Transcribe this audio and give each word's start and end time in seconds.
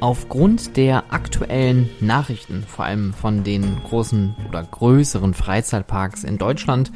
Aufgrund 0.00 0.78
der 0.78 1.12
aktuellen 1.12 1.90
Nachrichten, 2.00 2.64
vor 2.66 2.86
allem 2.86 3.12
von 3.12 3.44
den 3.44 3.82
großen 3.84 4.34
oder 4.48 4.62
größeren 4.62 5.34
Freizeitparks 5.34 6.24
in 6.24 6.38
Deutschland, 6.38 6.90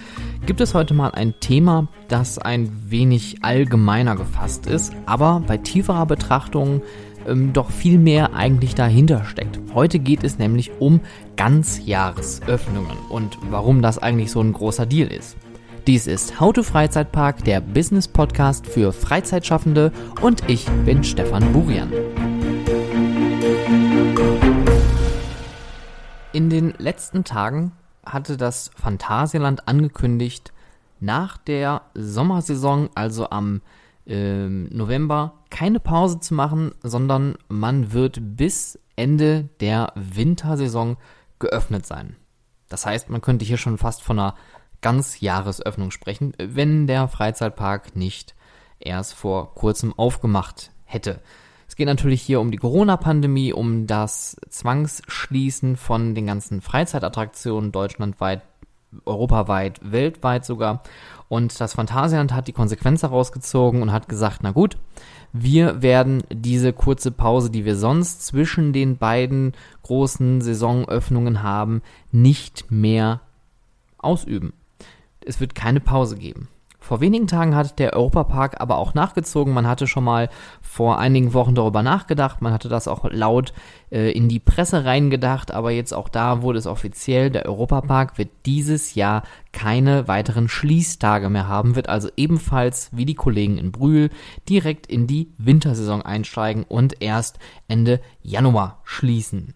gibt 0.46 0.62
es 0.62 0.73
heute 0.73 0.94
mal 0.94 1.10
ein 1.10 1.34
Thema, 1.38 1.88
das 2.08 2.38
ein 2.38 2.72
wenig 2.86 3.44
allgemeiner 3.44 4.17
gefasst 4.17 4.67
ist, 4.67 4.94
aber 5.04 5.42
bei 5.46 5.58
tieferer 5.58 6.06
Betrachtung 6.06 6.80
ähm, 7.28 7.52
doch 7.52 7.70
viel 7.70 7.98
mehr 7.98 8.34
eigentlich 8.34 8.75
dahinter 8.75 9.27
steckt. 9.27 9.61
Heute 9.75 9.98
geht 9.98 10.25
es 10.25 10.39
nämlich 10.39 10.71
um 10.79 11.00
Ganzjahresöffnungen 11.36 12.96
und 13.11 13.36
warum 13.50 13.82
das 13.82 13.98
eigentlich 13.98 14.30
so 14.30 14.41
ein 14.41 14.55
großer 14.55 14.86
Deal 14.86 15.12
ist. 15.12 15.36
Dies 15.86 16.07
ist 16.07 16.41
How 16.41 16.55
to 16.55 16.62
Freizeitpark, 16.62 17.45
der 17.45 17.61
Business 17.61 18.09
Podcast 18.09 18.66
für 18.66 18.95
Freizeitschaffende 18.95 19.93
und 20.23 20.48
ich 20.48 20.64
bin 20.86 21.05
Stefan 21.05 21.52
Burian. 21.52 21.93
In 26.34 26.50
den 26.50 26.74
letzten 26.79 27.22
Tagen 27.22 27.70
hatte 28.04 28.36
das 28.36 28.72
Phantasialand 28.75 29.68
angekündigt, 29.68 30.52
nach 30.98 31.36
der 31.36 31.82
Sommersaison, 31.94 32.91
also 32.97 33.30
am 33.30 33.62
äh, 34.05 34.48
November, 34.48 35.34
keine 35.51 35.78
Pause 35.78 36.19
zu 36.19 36.34
machen, 36.34 36.73
sondern 36.83 37.37
man 37.47 37.92
wird 37.92 38.19
bis 38.20 38.80
Ende 38.97 39.48
der 39.61 39.92
Wintersaison 39.95 40.97
geöffnet 41.39 41.87
sein. 41.87 42.16
Das 42.69 42.84
heißt, 42.84 43.11
man 43.11 43.20
könnte 43.20 43.45
hier 43.45 43.56
schon 43.56 43.78
fast 43.78 44.03
von 44.03 44.19
einer 44.19 44.34
Ganzjahresöffnung 44.80 45.92
sprechen, 45.92 46.33
wenn 46.39 46.89
der 46.89 47.06
Freizeitpark 47.06 47.95
nicht 47.95 48.34
erst 48.80 49.14
vor 49.14 49.55
kurzem 49.55 49.97
aufgemacht 49.97 50.73
hätte. 50.84 51.20
Es 51.69 51.77
geht 51.77 51.87
natürlich 51.87 52.23
hier 52.23 52.41
um 52.41 52.51
die 52.51 52.59
Corona-Pandemie, 52.59 53.53
um 53.53 53.87
das 53.87 54.37
Zwangsschließen 54.49 55.77
von 55.77 56.15
den 56.15 56.27
ganzen 56.27 56.61
Freizeitattraktionen 56.61 57.73
deutschlandweit, 57.73 58.43
europaweit, 59.06 59.81
weltweit 59.83 60.45
sogar. 60.45 60.83
Und 61.29 61.59
das 61.61 61.75
Phantasialand 61.75 62.33
hat 62.33 62.48
die 62.48 62.53
Konsequenz 62.53 63.03
herausgezogen 63.03 63.83
und 63.83 63.93
hat 63.93 64.09
gesagt, 64.09 64.41
na 64.43 64.53
gut, 64.53 64.77
wir 65.33 65.83
werden 65.83 66.23
diese 66.33 66.73
kurze 66.73 67.11
Pause, 67.11 67.51
die 67.51 67.65
wir 67.65 67.77
sonst 67.77 68.25
zwischen 68.25 68.73
den 68.73 68.99
beiden 68.99 69.53
großen 69.83 70.41
Saisonöffnungen 70.43 71.43
haben, 71.43 71.83
nicht 72.12 72.71
mehr 72.71 73.21
ausüben. 73.99 74.53
Es 75.21 75.41
wird 75.41 75.55
keine 75.55 75.81
Pause 75.81 76.17
geben. 76.17 76.49
Vor 76.85 77.01
wenigen 77.01 77.27
Tagen 77.27 77.55
hat 77.55 77.79
der 77.79 77.95
Europapark 77.95 78.61
aber 78.61 78.77
auch 78.77 78.93
nachgezogen. 78.93 79.55
Man 79.55 79.67
hatte 79.67 79.87
schon 79.87 80.05
mal 80.05 80.29
vor 80.61 80.99
einigen 80.99 81.33
Wochen 81.33 81.55
darüber 81.55 81.83
nachgedacht. 81.83 82.43
Man 82.43 82.53
hatte 82.53 82.69
das 82.69 82.89
auch 82.89 83.11
laut 83.11 83.55
äh, 83.91 84.11
in 84.11 84.29
die 84.29 84.39
Presse 84.39 84.85
reingedacht. 84.85 85.51
Aber 85.51 85.71
jetzt 85.71 85.95
auch 85.95 86.11
da 86.11 86.43
wurde 86.43 86.59
es 86.59 86.67
offiziell. 86.67 87.31
Der 87.31 87.47
Europapark 87.47 88.19
wird 88.19 88.29
dieses 88.45 88.95
Jahr 88.95 89.23
keine 89.51 90.09
weiteren 90.09 90.47
Schließtage 90.47 91.31
mehr 91.31 91.49
haben. 91.49 91.75
Wird 91.75 91.89
also 91.89 92.11
ebenfalls 92.19 92.91
wie 92.93 93.07
die 93.07 93.15
Kollegen 93.15 93.57
in 93.57 93.73
Brühl 93.73 94.11
direkt 94.47 94.87
in 94.87 95.07
die 95.07 95.33
Wintersaison 95.39 96.03
einsteigen 96.03 96.65
und 96.65 97.01
erst 97.01 97.39
Ende 97.67 98.03
Januar 98.21 98.83
schließen. 98.85 99.55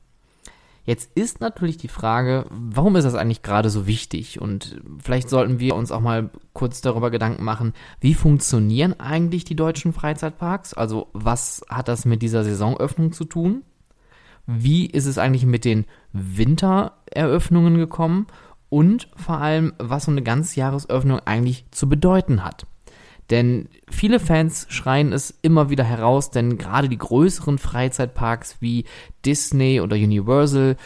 Jetzt 0.89 1.14
ist 1.14 1.42
natürlich 1.42 1.77
die 1.77 1.86
Frage, 1.86 2.47
warum 2.48 2.97
ist 2.97 3.05
das 3.05 3.14
eigentlich 3.14 3.42
gerade 3.42 3.69
so 3.69 3.86
wichtig? 3.86 4.41
Und 4.41 4.81
vielleicht 4.98 5.28
sollten 5.28 5.61
wir 5.61 5.77
uns 5.77 5.92
auch 5.92 6.00
mal 6.00 6.31
kurz 6.55 6.81
darüber 6.81 7.11
Gedanken 7.11 7.44
machen, 7.44 7.75
wie 8.00 8.14
funktionieren 8.14 8.98
eigentlich 8.98 9.44
die 9.44 9.55
deutschen 9.55 9.92
Freizeitparks? 9.92 10.72
Also 10.72 11.09
was 11.12 11.62
hat 11.69 11.89
das 11.89 12.06
mit 12.06 12.22
dieser 12.22 12.42
Saisonöffnung 12.42 13.12
zu 13.12 13.27
tun? 13.27 13.64
Wie 14.47 14.86
ist 14.86 15.05
es 15.05 15.19
eigentlich 15.19 15.44
mit 15.44 15.66
den 15.66 15.84
Wintereröffnungen 16.14 17.77
gekommen? 17.77 18.27
Und 18.70 19.11
vor 19.14 19.36
allem, 19.42 19.75
was 19.77 20.06
so 20.06 20.11
eine 20.11 20.22
Ganzjahresöffnung 20.22 21.20
eigentlich 21.26 21.66
zu 21.70 21.91
bedeuten 21.91 22.43
hat. 22.47 22.66
Denn 23.31 23.69
viele 23.91 24.21
Fans 24.21 24.66
schreien 24.71 25.12
es 25.12 25.39
immer 25.43 25.69
wieder 25.69 25.84
heraus, 25.84 26.31
denn 26.31 26.56
gerade 26.56 26.89
die 26.89 26.99
größeren 26.99 27.59
Freizeitparks 27.59 28.56
wie 28.61 28.84
Disney 29.25 29.81
oder 29.81 29.97
Universal, 29.97 30.77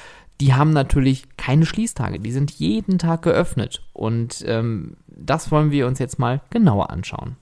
die 0.41 0.55
haben 0.55 0.73
natürlich 0.73 1.25
keine 1.37 1.67
Schließtage, 1.67 2.19
die 2.19 2.33
sind 2.33 2.51
jeden 2.51 2.99
Tag 2.99 3.23
geöffnet. 3.23 3.85
Und 3.93 4.45
ähm, 4.47 4.97
das 5.07 5.53
wollen 5.53 5.71
wir 5.71 5.87
uns 5.87 6.01
jetzt 6.01 6.19
mal 6.19 6.41
genauer 6.51 6.91
anschauen. 6.91 7.37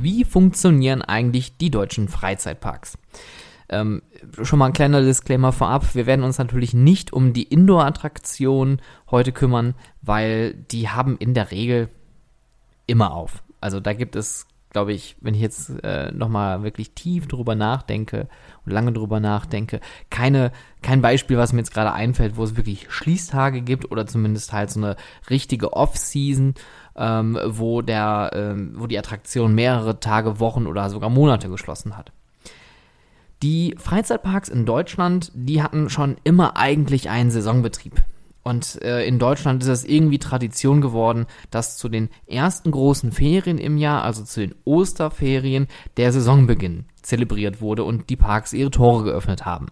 Wie 0.00 0.24
funktionieren 0.24 1.02
eigentlich 1.02 1.56
die 1.56 1.70
deutschen 1.70 2.08
Freizeitparks? 2.08 2.98
Ähm, 3.68 4.02
schon 4.42 4.58
mal 4.58 4.66
ein 4.66 4.72
kleiner 4.72 5.02
Disclaimer 5.02 5.52
vorab. 5.52 5.94
Wir 5.94 6.06
werden 6.06 6.24
uns 6.24 6.38
natürlich 6.38 6.74
nicht 6.74 7.12
um 7.12 7.32
die 7.32 7.42
Indoor-Attraktionen 7.42 8.80
heute 9.10 9.32
kümmern, 9.32 9.74
weil 10.00 10.54
die 10.54 10.88
haben 10.88 11.16
in 11.18 11.34
der 11.34 11.50
Regel 11.50 11.88
immer 12.86 13.12
auf. 13.12 13.42
Also 13.60 13.80
da 13.80 13.92
gibt 13.92 14.16
es, 14.16 14.46
glaube 14.70 14.92
ich, 14.92 15.16
wenn 15.20 15.34
ich 15.34 15.40
jetzt 15.40 15.70
äh, 15.84 16.10
nochmal 16.12 16.62
wirklich 16.62 16.92
tief 16.92 17.28
drüber 17.28 17.54
nachdenke 17.54 18.28
und 18.64 18.72
lange 18.72 18.92
drüber 18.92 19.20
nachdenke, 19.20 19.80
keine, 20.10 20.52
kein 20.82 21.02
Beispiel, 21.02 21.36
was 21.36 21.52
mir 21.52 21.60
jetzt 21.60 21.74
gerade 21.74 21.92
einfällt, 21.92 22.36
wo 22.36 22.44
es 22.44 22.56
wirklich 22.56 22.90
Schließtage 22.90 23.60
gibt 23.60 23.90
oder 23.90 24.06
zumindest 24.06 24.52
halt 24.52 24.70
so 24.70 24.80
eine 24.80 24.96
richtige 25.28 25.74
Off-Season, 25.74 26.54
ähm, 26.96 27.38
wo 27.44 27.82
der, 27.82 28.30
ähm, 28.34 28.72
wo 28.76 28.86
die 28.86 28.98
Attraktion 28.98 29.54
mehrere 29.54 30.00
Tage, 30.00 30.40
Wochen 30.40 30.66
oder 30.66 30.88
sogar 30.88 31.10
Monate 31.10 31.50
geschlossen 31.50 31.96
hat. 31.96 32.12
Die 33.42 33.74
Freizeitparks 33.78 34.48
in 34.48 34.66
Deutschland, 34.66 35.30
die 35.34 35.62
hatten 35.62 35.90
schon 35.90 36.16
immer 36.24 36.56
eigentlich 36.56 37.08
einen 37.08 37.30
Saisonbetrieb. 37.30 38.02
Und 38.42 38.80
äh, 38.82 39.04
in 39.04 39.18
Deutschland 39.18 39.62
ist 39.62 39.68
es 39.68 39.84
irgendwie 39.84 40.18
Tradition 40.18 40.80
geworden, 40.80 41.26
dass 41.50 41.76
zu 41.76 41.88
den 41.88 42.08
ersten 42.26 42.70
großen 42.70 43.12
Ferien 43.12 43.58
im 43.58 43.76
Jahr, 43.76 44.02
also 44.02 44.24
zu 44.24 44.40
den 44.40 44.54
Osterferien, 44.64 45.68
der 45.98 46.12
Saisonbeginn 46.12 46.86
zelebriert 47.02 47.60
wurde 47.60 47.84
und 47.84 48.08
die 48.10 48.16
Parks 48.16 48.54
ihre 48.54 48.70
Tore 48.70 49.04
geöffnet 49.04 49.44
haben. 49.44 49.66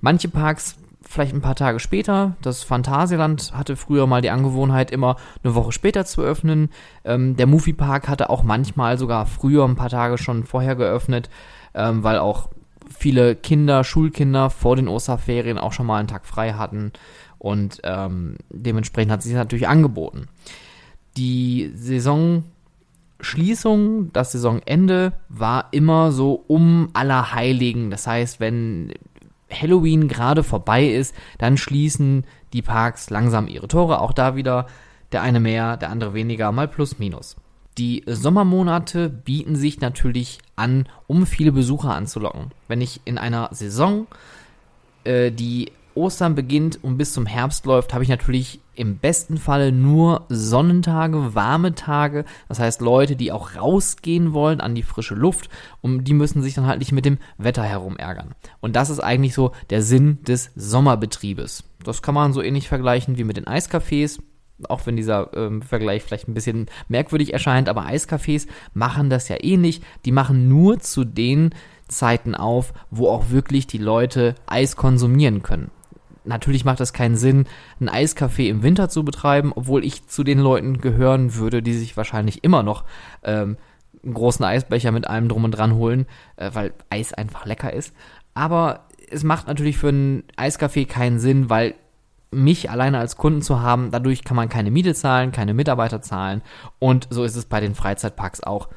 Manche 0.00 0.28
Parks 0.28 0.76
vielleicht 1.08 1.32
ein 1.32 1.40
paar 1.40 1.54
Tage 1.54 1.80
später. 1.80 2.36
Das 2.42 2.62
Phantasialand 2.62 3.52
hatte 3.54 3.76
früher 3.76 4.06
mal 4.06 4.20
die 4.20 4.30
Angewohnheit, 4.30 4.90
immer 4.90 5.16
eine 5.42 5.54
Woche 5.54 5.72
später 5.72 6.04
zu 6.04 6.20
öffnen. 6.20 6.70
Ähm, 7.04 7.36
der 7.36 7.46
Movie 7.46 7.72
Park 7.72 8.08
hatte 8.08 8.30
auch 8.30 8.42
manchmal 8.42 8.98
sogar 8.98 9.26
früher 9.26 9.64
ein 9.64 9.76
paar 9.76 9.88
Tage 9.88 10.18
schon 10.18 10.44
vorher 10.44 10.76
geöffnet, 10.76 11.30
ähm, 11.74 12.02
weil 12.02 12.18
auch 12.18 12.50
viele 12.90 13.36
Kinder, 13.36 13.84
Schulkinder 13.84 14.50
vor 14.50 14.76
den 14.76 14.88
Osterferien 14.88 15.58
auch 15.58 15.72
schon 15.72 15.86
mal 15.86 15.98
einen 15.98 16.08
Tag 16.08 16.26
frei 16.26 16.52
hatten 16.52 16.92
und 17.38 17.80
ähm, 17.84 18.36
dementsprechend 18.50 19.12
hat 19.12 19.22
sich 19.22 19.32
das 19.32 19.38
natürlich 19.38 19.68
angeboten. 19.68 20.26
Die 21.16 21.72
Saisonschließung, 21.74 24.12
das 24.12 24.32
Saisonende 24.32 25.14
war 25.28 25.68
immer 25.72 26.12
so 26.12 26.44
um 26.46 26.90
Allerheiligen. 26.92 27.90
Das 27.90 28.06
heißt, 28.06 28.40
wenn 28.40 28.92
Halloween 29.50 30.08
gerade 30.08 30.42
vorbei 30.42 30.86
ist, 30.86 31.14
dann 31.38 31.56
schließen 31.56 32.24
die 32.52 32.62
Parks 32.62 33.10
langsam 33.10 33.48
ihre 33.48 33.68
Tore. 33.68 34.00
Auch 34.00 34.12
da 34.12 34.36
wieder 34.36 34.66
der 35.12 35.22
eine 35.22 35.40
mehr, 35.40 35.76
der 35.76 35.90
andere 35.90 36.14
weniger, 36.14 36.52
mal 36.52 36.68
plus 36.68 36.98
minus. 36.98 37.36
Die 37.78 38.02
Sommermonate 38.06 39.08
bieten 39.08 39.54
sich 39.54 39.80
natürlich 39.80 40.40
an, 40.56 40.86
um 41.06 41.26
viele 41.26 41.52
Besucher 41.52 41.94
anzulocken. 41.94 42.50
Wenn 42.66 42.80
ich 42.80 43.00
in 43.04 43.18
einer 43.18 43.50
Saison, 43.52 44.08
äh, 45.04 45.30
die 45.30 45.70
Ostern 45.94 46.34
beginnt 46.34 46.82
und 46.82 46.96
bis 46.96 47.12
zum 47.12 47.26
Herbst 47.26 47.66
läuft, 47.66 47.94
habe 47.94 48.02
ich 48.02 48.08
natürlich 48.08 48.60
im 48.74 48.98
besten 48.98 49.36
Falle 49.36 49.72
nur 49.72 50.26
Sonnentage, 50.28 51.34
warme 51.34 51.74
Tage. 51.74 52.24
Das 52.48 52.58
heißt 52.58 52.80
Leute, 52.80 53.16
die 53.16 53.30
auch 53.30 53.56
rausgehen 53.56 54.32
wollen 54.32 54.60
an 54.60 54.74
die 54.74 54.82
frische 54.82 55.14
Luft 55.14 55.48
und 55.80 56.04
die 56.04 56.14
müssen 56.14 56.42
sich 56.42 56.54
dann 56.54 56.66
halt 56.66 56.78
nicht 56.78 56.92
mit 56.92 57.04
dem 57.04 57.18
Wetter 57.36 57.64
herumärgern. 57.64 58.34
Und 58.60 58.76
das 58.76 58.90
ist 58.90 59.00
eigentlich 59.00 59.34
so 59.34 59.52
der 59.70 59.82
Sinn 59.82 60.18
des 60.22 60.50
Sommerbetriebes. 60.54 61.64
Das 61.84 62.02
kann 62.02 62.14
man 62.14 62.32
so 62.32 62.42
ähnlich 62.42 62.68
vergleichen 62.68 63.18
wie 63.18 63.24
mit 63.24 63.36
den 63.36 63.46
Eiscafés 63.46 64.20
auch 64.68 64.86
wenn 64.86 64.96
dieser 64.96 65.30
ähm, 65.34 65.62
Vergleich 65.62 66.02
vielleicht 66.02 66.28
ein 66.28 66.34
bisschen 66.34 66.66
merkwürdig 66.88 67.32
erscheint, 67.32 67.68
aber 67.68 67.86
Eiscafés 67.86 68.46
machen 68.74 69.10
das 69.10 69.28
ja 69.28 69.36
ähnlich. 69.40 69.80
Die 70.04 70.12
machen 70.12 70.48
nur 70.48 70.80
zu 70.80 71.04
den 71.04 71.54
Zeiten 71.88 72.34
auf, 72.34 72.72
wo 72.90 73.08
auch 73.08 73.30
wirklich 73.30 73.66
die 73.66 73.78
Leute 73.78 74.34
Eis 74.46 74.76
konsumieren 74.76 75.42
können. 75.42 75.70
Natürlich 76.24 76.64
macht 76.64 76.80
es 76.80 76.92
keinen 76.92 77.16
Sinn, 77.16 77.46
ein 77.80 77.88
Eiscafé 77.88 78.48
im 78.48 78.62
Winter 78.62 78.90
zu 78.90 79.04
betreiben, 79.04 79.52
obwohl 79.54 79.84
ich 79.84 80.06
zu 80.08 80.24
den 80.24 80.38
Leuten 80.38 80.78
gehören 80.78 81.34
würde, 81.34 81.62
die 81.62 81.72
sich 81.72 81.96
wahrscheinlich 81.96 82.44
immer 82.44 82.62
noch 82.62 82.84
ähm, 83.22 83.56
einen 84.04 84.14
großen 84.14 84.44
Eisbecher 84.44 84.92
mit 84.92 85.06
allem 85.06 85.28
drum 85.28 85.44
und 85.44 85.52
dran 85.52 85.74
holen, 85.74 86.06
äh, 86.36 86.50
weil 86.52 86.74
Eis 86.90 87.14
einfach 87.14 87.46
lecker 87.46 87.72
ist. 87.72 87.94
Aber 88.34 88.88
es 89.10 89.24
macht 89.24 89.46
natürlich 89.46 89.78
für 89.78 89.88
ein 89.88 90.24
Eiscafé 90.36 90.86
keinen 90.86 91.18
Sinn, 91.18 91.48
weil 91.48 91.74
mich 92.30 92.70
alleine 92.70 92.98
als 92.98 93.16
Kunden 93.16 93.42
zu 93.42 93.60
haben. 93.60 93.90
Dadurch 93.90 94.24
kann 94.24 94.36
man 94.36 94.48
keine 94.48 94.70
Miete 94.70 94.94
zahlen, 94.94 95.32
keine 95.32 95.54
Mitarbeiter 95.54 96.02
zahlen. 96.02 96.42
Und 96.78 97.08
so 97.10 97.24
ist 97.24 97.36
es 97.36 97.46
bei 97.46 97.60
den 97.60 97.74
Freizeitparks 97.74 98.42
auch. 98.42 98.68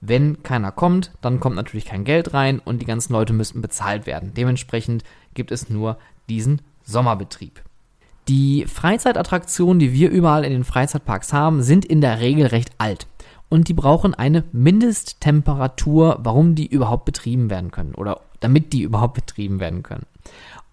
Wenn 0.00 0.42
keiner 0.42 0.72
kommt, 0.72 1.12
dann 1.20 1.38
kommt 1.38 1.56
natürlich 1.56 1.84
kein 1.84 2.04
Geld 2.04 2.34
rein 2.34 2.58
und 2.58 2.82
die 2.82 2.86
ganzen 2.86 3.12
Leute 3.12 3.32
müssten 3.32 3.62
bezahlt 3.62 4.06
werden. 4.06 4.32
Dementsprechend 4.34 5.04
gibt 5.34 5.52
es 5.52 5.70
nur 5.70 5.96
diesen 6.28 6.60
Sommerbetrieb. 6.82 7.62
Die 8.28 8.66
Freizeitattraktionen, 8.66 9.78
die 9.78 9.92
wir 9.92 10.10
überall 10.10 10.44
in 10.44 10.52
den 10.52 10.64
Freizeitparks 10.64 11.32
haben, 11.32 11.62
sind 11.62 11.84
in 11.84 12.00
der 12.00 12.20
Regel 12.20 12.46
recht 12.46 12.70
alt. 12.78 13.06
Und 13.48 13.68
die 13.68 13.74
brauchen 13.74 14.14
eine 14.14 14.44
Mindesttemperatur, 14.52 16.18
warum 16.22 16.54
die 16.54 16.66
überhaupt 16.66 17.04
betrieben 17.04 17.50
werden 17.50 17.70
können 17.70 17.94
oder 17.94 18.20
damit 18.40 18.72
die 18.72 18.82
überhaupt 18.82 19.14
betrieben 19.14 19.60
werden 19.60 19.82
können. 19.82 20.06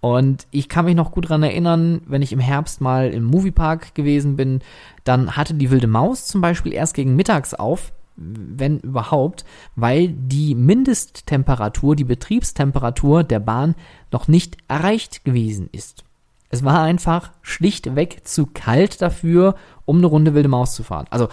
Und 0.02 0.48
ich 0.52 0.70
kann 0.70 0.86
mich 0.86 0.96
noch 0.96 1.12
gut 1.12 1.26
daran 1.26 1.44
erinnern, 1.44 2.02
wenn 2.06 2.22
ich 2.22 2.32
im 2.32 2.40
Herbst 2.40 2.80
mal 2.80 3.10
im 3.10 3.26
Moviepark 3.26 3.96
gewesen 3.96 4.38
bin, 4.38 4.62
dann 5.04 5.36
hatte 5.36 5.54
die 5.54 5.72
wilde 5.72 5.88
Maus 5.88 6.26
zum 6.28 6.40
Beispiel 6.40 6.74
erst 6.74 6.94
gegen 6.94 7.16
mittags 7.16 7.54
auf, 7.54 7.92
wenn 8.16 8.80
überhaupt, 8.80 9.46
weil 9.76 10.10
die 10.10 10.56
Mindesttemperatur, 10.56 11.96
die 11.96 12.04
Betriebstemperatur 12.04 13.24
der 13.24 13.40
Bahn 13.40 13.76
noch 14.12 14.28
nicht 14.28 14.58
erreicht 14.68 15.26
gewesen 15.26 15.70
ist. 15.72 16.04
Es 16.50 16.64
war 16.64 16.82
einfach 16.82 17.32
schlichtweg 17.42 18.26
zu 18.26 18.48
kalt 18.48 19.02
dafür, 19.02 19.56
um 19.86 19.98
eine 19.98 20.08
Runde 20.08 20.34
wilde 20.34 20.50
Maus 20.50 20.74
zu 20.74 20.84
fahren. 20.84 21.06
Also 21.10 21.30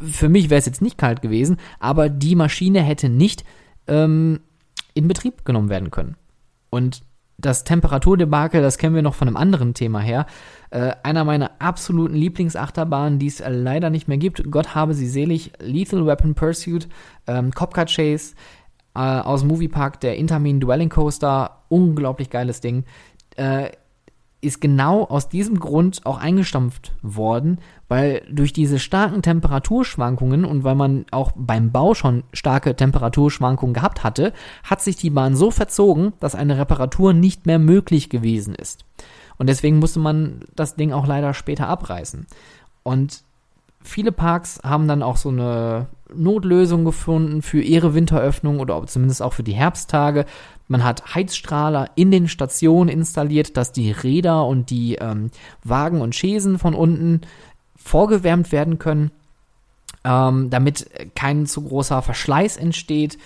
für 0.00 0.28
mich 0.28 0.50
wäre 0.50 0.58
es 0.58 0.66
jetzt 0.66 0.82
nicht 0.82 0.98
kalt 0.98 1.22
gewesen, 1.22 1.58
aber 1.78 2.08
die 2.08 2.34
Maschine 2.34 2.82
hätte 2.82 3.08
nicht 3.08 3.44
ähm, 3.86 4.40
in 4.94 5.06
Betrieb 5.06 5.44
genommen 5.44 5.68
werden 5.68 5.90
können. 5.90 6.16
Und 6.70 7.02
das 7.38 7.62
Temperaturdebakel, 7.62 8.60
das 8.60 8.78
kennen 8.78 8.96
wir 8.96 9.02
noch 9.02 9.14
von 9.14 9.28
einem 9.28 9.36
anderen 9.36 9.72
Thema 9.72 10.00
her. 10.00 10.26
Äh, 10.70 10.92
einer 11.04 11.24
meiner 11.24 11.52
absoluten 11.60 12.14
Lieblingsachterbahnen, 12.14 13.20
die 13.20 13.28
es 13.28 13.42
leider 13.46 13.90
nicht 13.90 14.08
mehr 14.08 14.18
gibt. 14.18 14.50
Gott 14.50 14.74
habe 14.74 14.92
sie 14.92 15.08
selig. 15.08 15.52
Lethal 15.60 16.04
Weapon 16.04 16.34
Pursuit, 16.34 16.88
ähm, 17.28 17.52
Copcar 17.52 17.86
Chase 17.86 18.34
äh, 18.94 18.98
aus 18.98 19.44
Moviepark, 19.44 20.00
der 20.00 20.16
Intermin 20.16 20.60
Dwelling 20.60 20.88
Coaster. 20.88 21.62
Unglaublich 21.68 22.28
geiles 22.28 22.60
Ding. 22.60 22.84
Äh, 23.36 23.70
ist 24.40 24.60
genau 24.60 25.04
aus 25.04 25.28
diesem 25.28 25.58
Grund 25.58 26.06
auch 26.06 26.18
eingestampft 26.18 26.92
worden, 27.02 27.58
weil 27.88 28.22
durch 28.30 28.52
diese 28.52 28.78
starken 28.78 29.22
Temperaturschwankungen 29.22 30.44
und 30.44 30.62
weil 30.62 30.76
man 30.76 31.06
auch 31.10 31.32
beim 31.34 31.72
Bau 31.72 31.94
schon 31.94 32.22
starke 32.32 32.76
Temperaturschwankungen 32.76 33.74
gehabt 33.74 34.04
hatte, 34.04 34.32
hat 34.62 34.80
sich 34.80 34.96
die 34.96 35.10
Bahn 35.10 35.34
so 35.34 35.50
verzogen, 35.50 36.12
dass 36.20 36.36
eine 36.36 36.56
Reparatur 36.56 37.12
nicht 37.12 37.46
mehr 37.46 37.58
möglich 37.58 38.10
gewesen 38.10 38.54
ist. 38.54 38.84
Und 39.38 39.48
deswegen 39.48 39.78
musste 39.78 40.00
man 40.00 40.40
das 40.54 40.76
Ding 40.76 40.92
auch 40.92 41.06
leider 41.06 41.34
später 41.34 41.68
abreißen. 41.68 42.26
Und 42.84 43.22
viele 43.88 44.12
Parks 44.12 44.60
haben 44.62 44.86
dann 44.86 45.02
auch 45.02 45.16
so 45.16 45.30
eine 45.30 45.86
Notlösung 46.14 46.84
gefunden 46.84 47.42
für 47.42 47.60
ihre 47.60 47.94
Winteröffnung 47.94 48.60
oder 48.60 48.86
zumindest 48.86 49.22
auch 49.22 49.32
für 49.32 49.42
die 49.42 49.54
Herbsttage. 49.54 50.26
Man 50.68 50.84
hat 50.84 51.14
Heizstrahler 51.14 51.90
in 51.94 52.10
den 52.10 52.28
Stationen 52.28 52.88
installiert, 52.88 53.56
dass 53.56 53.72
die 53.72 53.90
Räder 53.90 54.46
und 54.46 54.70
die 54.70 54.96
ähm, 54.96 55.30
Wagen 55.64 56.00
und 56.00 56.14
Chaisen 56.14 56.58
von 56.58 56.74
unten 56.74 57.22
vorgewärmt 57.76 58.52
werden 58.52 58.78
können, 58.78 59.10
ähm, 60.04 60.50
damit 60.50 60.90
kein 61.14 61.46
zu 61.46 61.62
großer 61.62 62.02
Verschleiß 62.02 62.58
entsteht. 62.58 63.18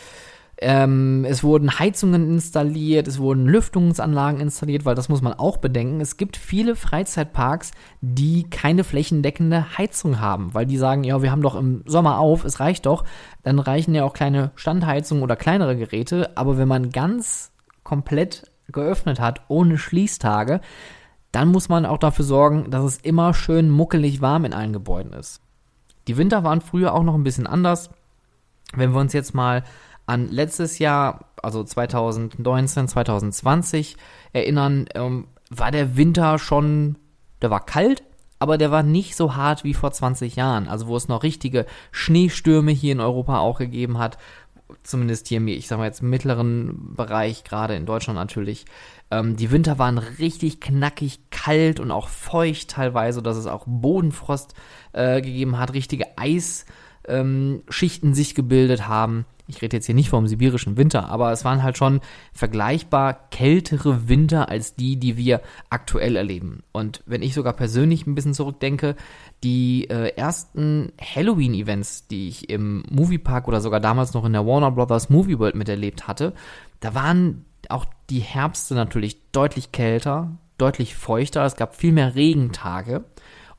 Ähm, 0.65 1.25
es 1.25 1.43
wurden 1.43 1.81
Heizungen 1.81 2.29
installiert, 2.29 3.09
es 3.09 3.19
wurden 3.19 3.47
Lüftungsanlagen 3.47 4.41
installiert, 4.41 4.85
weil 4.85 4.95
das 4.95 5.09
muss 5.09 5.21
man 5.21 5.33
auch 5.33 5.57
bedenken. 5.57 6.01
Es 6.01 6.17
gibt 6.17 6.37
viele 6.37 6.77
Freizeitparks, 6.77 7.73
die 8.01 8.45
keine 8.45 8.85
flächendeckende 8.85 9.77
Heizung 9.77 10.21
haben, 10.21 10.55
weil 10.55 10.65
die 10.67 10.77
sagen, 10.77 11.03
ja, 11.03 11.21
wir 11.21 11.33
haben 11.33 11.43
doch 11.43 11.57
im 11.57 11.83
Sommer 11.87 12.19
auf, 12.19 12.45
es 12.45 12.61
reicht 12.61 12.87
doch. 12.87 13.05
Dann 13.43 13.59
reichen 13.59 13.93
ja 13.93 14.05
auch 14.05 14.13
kleine 14.13 14.53
Standheizungen 14.55 15.25
oder 15.25 15.35
kleinere 15.35 15.77
Geräte. 15.77 16.31
Aber 16.37 16.59
wenn 16.59 16.69
man 16.69 16.91
ganz 16.91 17.51
komplett 17.83 18.49
geöffnet 18.71 19.19
hat, 19.19 19.41
ohne 19.49 19.79
Schließtage, 19.79 20.61
dann 21.33 21.49
muss 21.49 21.69
man 21.69 21.87
auch 21.87 21.99
dafür 21.99 22.25
sorgen, 22.25 22.71
dass 22.71 22.85
es 22.85 22.99
immer 22.99 23.35
schön 23.35 23.69
muckelig 23.69 24.21
warm 24.21 24.45
in 24.45 24.55
allen 24.55 24.73
Gebäuden 24.73 25.13
ist. 25.13 25.41
Die 26.07 26.17
Winter 26.17 26.45
waren 26.45 26.61
früher 26.61 26.95
auch 26.95 27.03
noch 27.03 27.15
ein 27.15 27.25
bisschen 27.25 27.49
anders. 27.49 27.91
Wenn 28.75 28.93
wir 28.93 29.01
uns 29.01 29.13
jetzt 29.13 29.35
mal 29.35 29.65
an 30.07 30.29
letztes 30.29 30.79
Jahr, 30.79 31.27
also 31.43 31.63
2019, 31.63 32.89
2020 32.89 33.97
erinnern, 34.33 34.87
ähm, 34.95 35.29
war 35.51 35.71
der 35.71 35.97
Winter 35.97 36.39
schon, 36.39 36.97
der 37.41 37.51
war 37.51 37.65
kalt, 37.65 38.03
aber 38.39 38.59
der 38.59 38.71
war 38.71 38.83
nicht 38.83 39.15
so 39.15 39.37
hart 39.37 39.65
wie 39.65 39.75
vor 39.75 39.93
20 39.93 40.35
Jahren, 40.37 40.67
also 40.67 40.89
wo 40.89 40.97
es 40.97 41.09
noch 41.09 41.23
richtige 41.23 41.67
Schneestürme 41.93 42.73
hier 42.73 42.93
in 42.93 43.01
Europa 43.01 43.39
auch 43.39 43.59
gegeben 43.59 43.99
hat, 43.99 44.19
zumindest 44.83 45.29
hier, 45.29 45.47
ich 45.47 45.69
sag 45.69 45.79
mal 45.79 45.85
jetzt 45.85 46.03
mittleren 46.03 46.95
Bereich, 46.97 47.45
gerade 47.45 47.77
in 47.77 47.87
Deutschland 47.87 48.19
natürlich. 48.19 48.65
Ähm, 49.11 49.37
die 49.37 49.51
Winter 49.51 49.79
waren 49.79 49.99
richtig 49.99 50.61
knackig 50.61 51.31
kalt 51.31 51.79
und 51.79 51.91
auch 51.91 52.09
feucht 52.09 52.71
teilweise, 52.71 53.23
dass 53.23 53.37
es 53.37 53.47
auch 53.47 53.65
Bodenfrost 53.67 54.55
äh, 54.93 55.21
gegeben 55.21 55.59
hat, 55.59 55.75
richtige 55.75 56.19
Eisschichten 56.19 56.67
ähm, 57.07 58.15
sich 58.15 58.35
gebildet 58.35 58.89
haben 58.89 59.27
ich 59.47 59.61
rede 59.61 59.77
jetzt 59.77 59.87
hier 59.87 59.95
nicht 59.95 60.09
vom 60.09 60.27
sibirischen 60.27 60.77
Winter, 60.77 61.09
aber 61.09 61.33
es 61.33 61.45
waren 61.45 61.63
halt 61.63 61.77
schon 61.77 62.01
vergleichbar 62.33 63.29
kältere 63.31 64.09
Winter 64.09 64.49
als 64.49 64.77
die, 64.77 64.97
die 64.97 65.17
wir 65.17 65.41
aktuell 65.71 66.17
erleben. 66.17 66.63
Und 66.73 67.03
wenn 67.07 67.23
ich 67.23 67.35
sogar 67.35 67.53
persönlich 67.53 68.07
ein 68.07 68.15
bisschen 68.15 68.35
zurückdenke, 68.35 68.97
die 69.43 69.89
äh, 69.91 70.15
ersten 70.17 70.93
Halloween-Events, 71.01 72.07
die 72.09 72.29
ich 72.29 72.51
im 72.51 72.85
Moviepark 72.91 73.49
oder 73.49 73.61
sogar 73.61 73.81
damals 73.81 74.15
noch 74.15 74.25
in 74.25 74.33
der 74.33 74.47
Warner 74.47 74.71
Brothers 74.71 75.11
Movie 75.11 75.39
World 75.39 75.57
miterlebt 75.57 76.07
hatte, 76.07 76.33
da 76.81 76.95
waren 76.95 77.45
auch 77.69 77.85
die 78.11 78.21
Herbste 78.21 78.75
natürlich 78.75 79.19
deutlich 79.33 79.73
kälter, 79.73 80.33
deutlich 80.59 80.95
feuchter, 80.95 81.45
es 81.45 81.57
gab 81.57 81.75
viel 81.75 81.93
mehr 81.93 82.15
Regentage. 82.15 83.05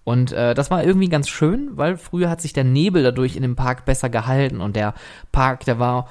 Und 0.04 0.32
äh, 0.34 0.54
das 0.54 0.70
war 0.70 0.84
irgendwie 0.84 1.10
ganz 1.10 1.30
schön, 1.30 1.72
weil 1.76 1.98
früher 1.98 2.30
hat 2.30 2.42
sich 2.42 2.54
der 2.54 2.66
Nebel 2.66 3.04
dadurch 3.04 3.36
in 3.36 3.42
dem 3.42 3.56
Park 3.56 3.86
besser 3.86 4.10
gehalten 4.10 4.60
und 4.60 4.76
der 4.76 4.94
Park, 5.32 5.66
der 5.66 5.80
war 5.80 6.10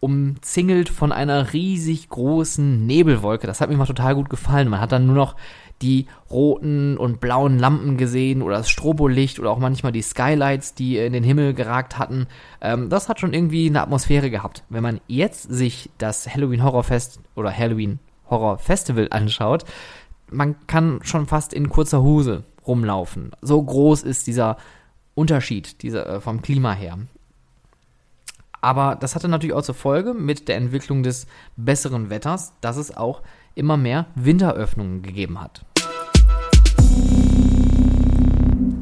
umzingelt 0.00 0.88
von 0.88 1.12
einer 1.12 1.52
riesig 1.52 2.08
großen 2.08 2.86
Nebelwolke. 2.86 3.46
Das 3.46 3.60
hat 3.60 3.68
mir 3.68 3.76
mal 3.76 3.86
total 3.86 4.14
gut 4.14 4.30
gefallen. 4.30 4.68
Man 4.68 4.80
hat 4.80 4.92
dann 4.92 5.06
nur 5.06 5.16
noch 5.16 5.34
die 5.82 6.06
roten 6.30 6.96
und 6.96 7.20
blauen 7.20 7.58
Lampen 7.58 7.96
gesehen 7.96 8.42
oder 8.42 8.58
das 8.58 8.70
Strobolicht 8.70 9.38
oder 9.38 9.50
auch 9.50 9.58
manchmal 9.58 9.92
die 9.92 10.02
Skylights, 10.02 10.74
die 10.74 10.98
in 10.98 11.12
den 11.12 11.22
Himmel 11.22 11.54
geragt 11.54 11.98
hatten. 11.98 12.26
Ähm, 12.60 12.90
das 12.90 13.08
hat 13.08 13.20
schon 13.20 13.32
irgendwie 13.32 13.68
eine 13.68 13.82
Atmosphäre 13.82 14.30
gehabt. 14.30 14.64
Wenn 14.68 14.82
man 14.82 15.00
jetzt 15.06 15.42
sich 15.42 15.90
das 15.98 16.32
Halloween 16.32 16.64
Horrorfest 16.64 17.20
oder 17.36 17.56
Halloween 17.56 18.00
Horror 18.28 18.58
Festival 18.58 19.08
anschaut, 19.10 19.64
man 20.30 20.56
kann 20.66 21.00
schon 21.02 21.26
fast 21.26 21.54
in 21.54 21.68
kurzer 21.68 22.02
Hose 22.02 22.44
rumlaufen. 22.68 23.32
So 23.40 23.62
groß 23.62 24.02
ist 24.02 24.26
dieser 24.26 24.58
Unterschied 25.14 25.82
dieser, 25.82 26.06
äh, 26.06 26.20
vom 26.20 26.42
Klima 26.42 26.72
her. 26.72 26.98
Aber 28.60 28.96
das 28.96 29.14
hatte 29.14 29.28
natürlich 29.28 29.54
auch 29.54 29.62
zur 29.62 29.74
Folge 29.74 30.14
mit 30.14 30.48
der 30.48 30.56
Entwicklung 30.56 31.02
des 31.02 31.26
besseren 31.56 32.10
Wetters, 32.10 32.52
dass 32.60 32.76
es 32.76 32.96
auch 32.96 33.22
immer 33.54 33.76
mehr 33.76 34.06
Winteröffnungen 34.14 35.02
gegeben 35.02 35.40
hat. 35.40 35.64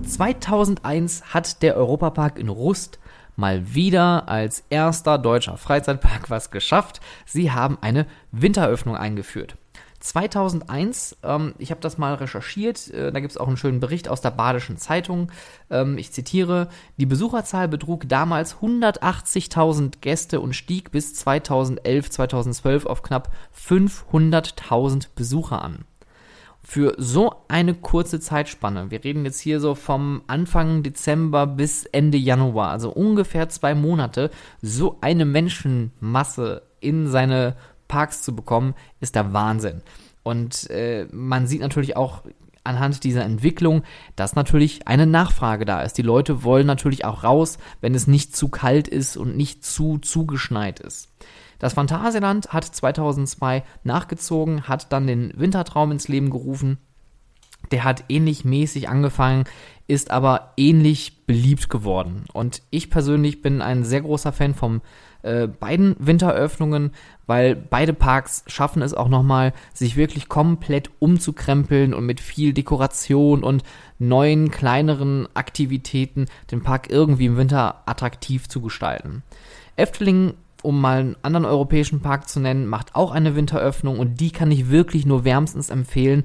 2001 0.07 1.35
hat 1.35 1.63
der 1.63 1.77
Europapark 1.77 2.39
in 2.39 2.49
Rust 2.49 2.99
mal 3.35 3.75
wieder 3.75 4.29
als 4.29 4.65
erster 4.71 5.19
deutscher 5.19 5.57
Freizeitpark 5.57 6.31
was 6.31 6.51
geschafft. 6.51 7.01
Sie 7.27 7.51
haben 7.51 7.79
eine 7.81 8.07
Winteröffnung 8.33 8.97
eingeführt. 8.97 9.57
2001, 10.07 11.19
ähm, 11.23 11.55
ich 11.59 11.71
habe 11.71 11.81
das 11.81 11.99
mal 11.99 12.15
recherchiert, 12.15 12.89
äh, 12.91 13.13
da 13.13 13.21
gibt 13.21 13.33
es 13.33 13.37
auch 13.37 13.49
einen 13.49 13.57
schönen 13.57 13.81
Bericht 13.81 14.09
aus 14.09 14.21
der 14.21 14.31
Badischen 14.31 14.77
Zeitung. 14.77 15.33
Ähm, 15.69 15.99
ich 15.99 16.13
zitiere, 16.13 16.69
die 16.97 17.07
Besucherzahl 17.07 17.69
betrug 17.69 18.09
damals 18.09 18.57
180.000 18.57 20.01
Gäste 20.01 20.41
und 20.41 20.55
stieg 20.55 20.93
bis 20.93 21.15
2011, 21.15 22.11
2012 22.11 22.87
auf 22.87 23.03
knapp 23.03 23.33
500.000 23.55 25.09
Besucher 25.15 25.63
an. 25.63 25.85
Für 26.63 26.95
so 26.99 27.33
eine 27.49 27.75
kurze 27.75 28.19
Zeitspanne, 28.19 28.91
wir 28.91 29.05
reden 29.05 29.25
jetzt 29.25 29.41
hier 29.41 29.61
so 29.61 29.77
vom 29.77 30.23
Anfang 30.27 30.83
Dezember 30.83 31.47
bis 31.47 31.85
Ende 31.85 32.19
Januar, 32.19 32.71
also 32.71 32.91
ungefähr 32.91 33.49
zwei 33.49 33.75
Monate, 33.75 34.31
so 34.63 34.99
eine 35.01 35.25
Menschenmasse 35.25 36.63
in 36.81 37.07
seine 37.07 37.57
Parks 37.89 38.23
zu 38.23 38.35
bekommen, 38.35 38.75
ist 39.01 39.15
der 39.15 39.33
Wahnsinn. 39.33 39.83
Und 40.23 40.69
äh, 40.71 41.07
man 41.13 41.47
sieht 41.47 41.61
natürlich 41.61 41.97
auch 41.97 42.23
anhand 42.67 43.05
dieser 43.05 43.25
Entwicklung, 43.25 43.83
dass 44.17 44.35
natürlich 44.35 44.87
eine 44.89 45.07
Nachfrage 45.07 45.65
da 45.65 45.83
ist. 45.83 45.97
Die 45.99 46.03
Leute 46.03 46.43
wollen 46.43 46.67
natürlich 46.67 47.05
auch 47.05 47.25
raus, 47.25 47.59
wenn 47.81 47.95
es 47.95 48.07
nicht 48.07 48.37
zu 48.37 48.49
kalt 48.49 48.89
ist 48.89 49.17
und 49.17 49.37
nicht 49.37 49.65
zu 49.65 49.99
zugeschneit 49.99 50.81
ist. 50.81 51.09
Das 51.59 51.73
Phantasialand 51.73 52.53
hat 52.53 52.65
2002 52.65 53.63
nachgezogen, 53.83 54.69
hat 54.69 54.93
dann 54.93 55.07
den 55.07 55.33
Wintertraum 55.39 55.93
ins 55.93 56.09
Leben 56.09 56.31
gerufen. 56.31 56.79
der 57.71 57.83
hat 57.83 58.05
ähnlich 58.09 58.45
mäßig 58.45 58.89
angefangen, 58.89 59.45
ist 59.89 60.13
aber 60.13 60.53
ähnlich 60.57 61.27
beliebt 61.27 61.69
geworden. 61.69 62.25
Und 62.33 62.63
ich 62.71 62.91
persönlich 62.91 63.43
bin 63.43 63.61
ein 63.61 63.83
sehr 63.83 64.03
großer 64.03 64.33
Fan 64.33 64.55
vom 64.55 64.83
äh, 65.27 65.49
beiden 65.49 65.97
Winteröffnungen, 65.99 66.93
weil 67.27 67.57
beide 67.57 67.93
Parks 67.93 68.45
schaffen 68.47 68.83
es 68.83 68.95
auch 68.95 69.09
nochmal, 69.09 69.53
sich 69.75 69.97
wirklich 69.97 70.29
komplett 70.29 70.91
umzukrempeln 70.99 71.93
und 71.95 72.07
mit 72.07 72.21
viel 72.21 72.53
Dekoration 72.53 73.43
und 73.43 73.63
neuen, 73.99 74.51
kleineren 74.51 75.29
Aktivitäten 75.35 76.27
den 76.51 76.63
Park 76.63 76.89
irgendwie 76.91 77.27
im 77.27 77.37
Winter 77.37 77.83
attraktiv 77.87 78.49
zu 78.49 78.61
gestalten. 78.61 79.23
Efteling 79.77 80.35
um 80.63 80.81
mal 80.81 80.99
einen 80.99 81.17
anderen 81.23 81.45
europäischen 81.45 82.01
Park 82.01 82.29
zu 82.29 82.41
nennen, 82.41 82.67
macht 82.67 82.97
auch 82.97 83.13
eine 83.13 83.37
Winteröffnung 83.37 84.01
und 84.01 84.19
die 84.21 84.33
kann 84.33 84.51
ich 84.51 84.69
wirklich 84.69 85.07
nur 85.07 85.25
wärmstens 85.25 85.71
empfehlen, 85.71 86.25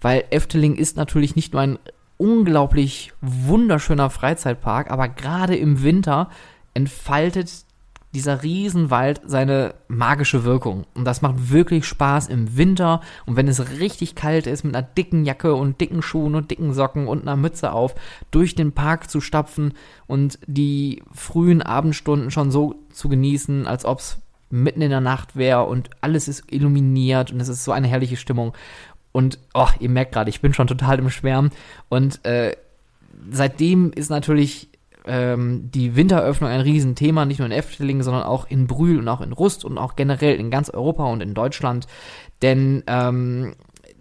weil 0.00 0.24
Efteling 0.30 0.76
ist 0.76 0.96
natürlich 0.96 1.34
nicht 1.34 1.52
nur 1.52 1.62
ein 1.62 1.78
unglaublich 2.16 3.12
wunderschöner 3.20 4.10
Freizeitpark, 4.10 4.90
aber 4.90 5.08
gerade 5.08 5.56
im 5.56 5.82
Winter 5.82 6.28
entfaltet 6.74 7.64
dieser 8.12 8.42
Riesenwald 8.42 9.20
seine 9.24 9.74
magische 9.86 10.44
Wirkung. 10.44 10.84
Und 10.94 11.04
das 11.04 11.22
macht 11.22 11.50
wirklich 11.50 11.84
Spaß 11.84 12.28
im 12.28 12.56
Winter. 12.56 13.00
Und 13.24 13.36
wenn 13.36 13.46
es 13.46 13.78
richtig 13.78 14.16
kalt 14.16 14.46
ist, 14.46 14.64
mit 14.64 14.74
einer 14.74 14.86
dicken 14.86 15.24
Jacke 15.24 15.54
und 15.54 15.80
dicken 15.80 16.02
Schuhen 16.02 16.34
und 16.34 16.50
dicken 16.50 16.72
Socken 16.72 17.06
und 17.06 17.22
einer 17.22 17.36
Mütze 17.36 17.72
auf, 17.72 17.94
durch 18.30 18.54
den 18.54 18.72
Park 18.72 19.10
zu 19.10 19.20
stapfen 19.20 19.74
und 20.06 20.38
die 20.46 21.02
frühen 21.12 21.62
Abendstunden 21.62 22.30
schon 22.30 22.50
so 22.50 22.74
zu 22.92 23.08
genießen, 23.08 23.66
als 23.66 23.84
ob 23.84 24.00
es 24.00 24.18
mitten 24.50 24.82
in 24.82 24.90
der 24.90 25.00
Nacht 25.00 25.36
wäre 25.36 25.64
und 25.64 25.90
alles 26.00 26.26
ist 26.26 26.52
illuminiert 26.52 27.30
und 27.30 27.38
es 27.38 27.48
ist 27.48 27.64
so 27.64 27.70
eine 27.70 27.86
herrliche 27.86 28.16
Stimmung. 28.16 28.54
Und, 29.12 29.38
oh, 29.54 29.68
ihr 29.78 29.88
merkt 29.88 30.12
gerade, 30.12 30.30
ich 30.30 30.40
bin 30.40 30.54
schon 30.54 30.66
total 30.66 30.98
im 30.98 31.10
Schwärmen. 31.10 31.50
Und 31.88 32.24
äh, 32.24 32.56
seitdem 33.30 33.92
ist 33.92 34.10
natürlich 34.10 34.68
ähm, 35.06 35.70
die 35.70 35.96
Winteröffnung 35.96 36.50
ein 36.50 36.60
Riesenthema, 36.60 37.24
nicht 37.24 37.38
nur 37.38 37.46
in 37.46 37.52
Efteling, 37.52 38.02
sondern 38.02 38.22
auch 38.22 38.48
in 38.48 38.66
Brühl 38.66 38.98
und 38.98 39.08
auch 39.08 39.20
in 39.20 39.32
Rust 39.32 39.64
und 39.64 39.78
auch 39.78 39.96
generell 39.96 40.36
in 40.36 40.50
ganz 40.50 40.70
Europa 40.70 41.04
und 41.04 41.22
in 41.22 41.34
Deutschland. 41.34 41.86
Denn 42.42 42.82
ähm, 42.86 43.54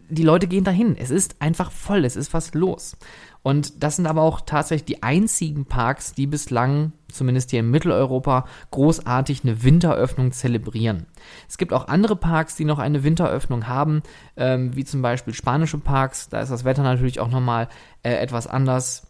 die 0.10 0.24
Leute 0.24 0.48
gehen 0.48 0.63
dahin. 0.63 0.96
Es 0.98 1.12
ist 1.12 1.36
einfach 1.39 1.72
voll, 1.72 2.03
es 2.03 2.15
ist 2.15 2.34
was 2.34 2.53
los. 2.53 2.98
Und 3.41 3.84
das 3.84 3.96
sind 3.96 4.06
aber 4.06 4.22
auch 4.22 4.41
tatsächlich 4.41 4.86
die 4.86 5.03
einzigen 5.03 5.65
Parks, 5.65 6.13
die 6.13 6.27
bislang, 6.27 6.91
zumindest 7.10 7.51
hier 7.51 7.62
in 7.62 7.72
Mitteleuropa, 7.72 8.46
großartig 8.72 9.44
eine 9.44 9.63
Winteröffnung 9.63 10.34
zelebrieren. 10.34 11.06
Es 11.48 11.58
gibt 11.58 11.72
auch 11.72 11.88
andere 11.88 12.18
Parks, 12.18 12.56
die 12.56 12.65
noch 12.65 12.79
eine 12.79 13.03
Winteröffnung 13.03 13.68
haben, 13.68 14.01
ähm, 14.36 14.75
wie 14.75 14.84
zum 14.84 15.01
Beispiel 15.01 15.34
spanische 15.34 15.77
Parks. 15.77 16.27
Da 16.27 16.41
ist 16.41 16.51
das 16.51 16.65
Wetter 16.65 16.84
natürlich 16.84 17.20
auch 17.20 17.29
nochmal 17.29 17.70
äh, 18.03 18.13
etwas 18.15 18.46
anders. 18.46 19.08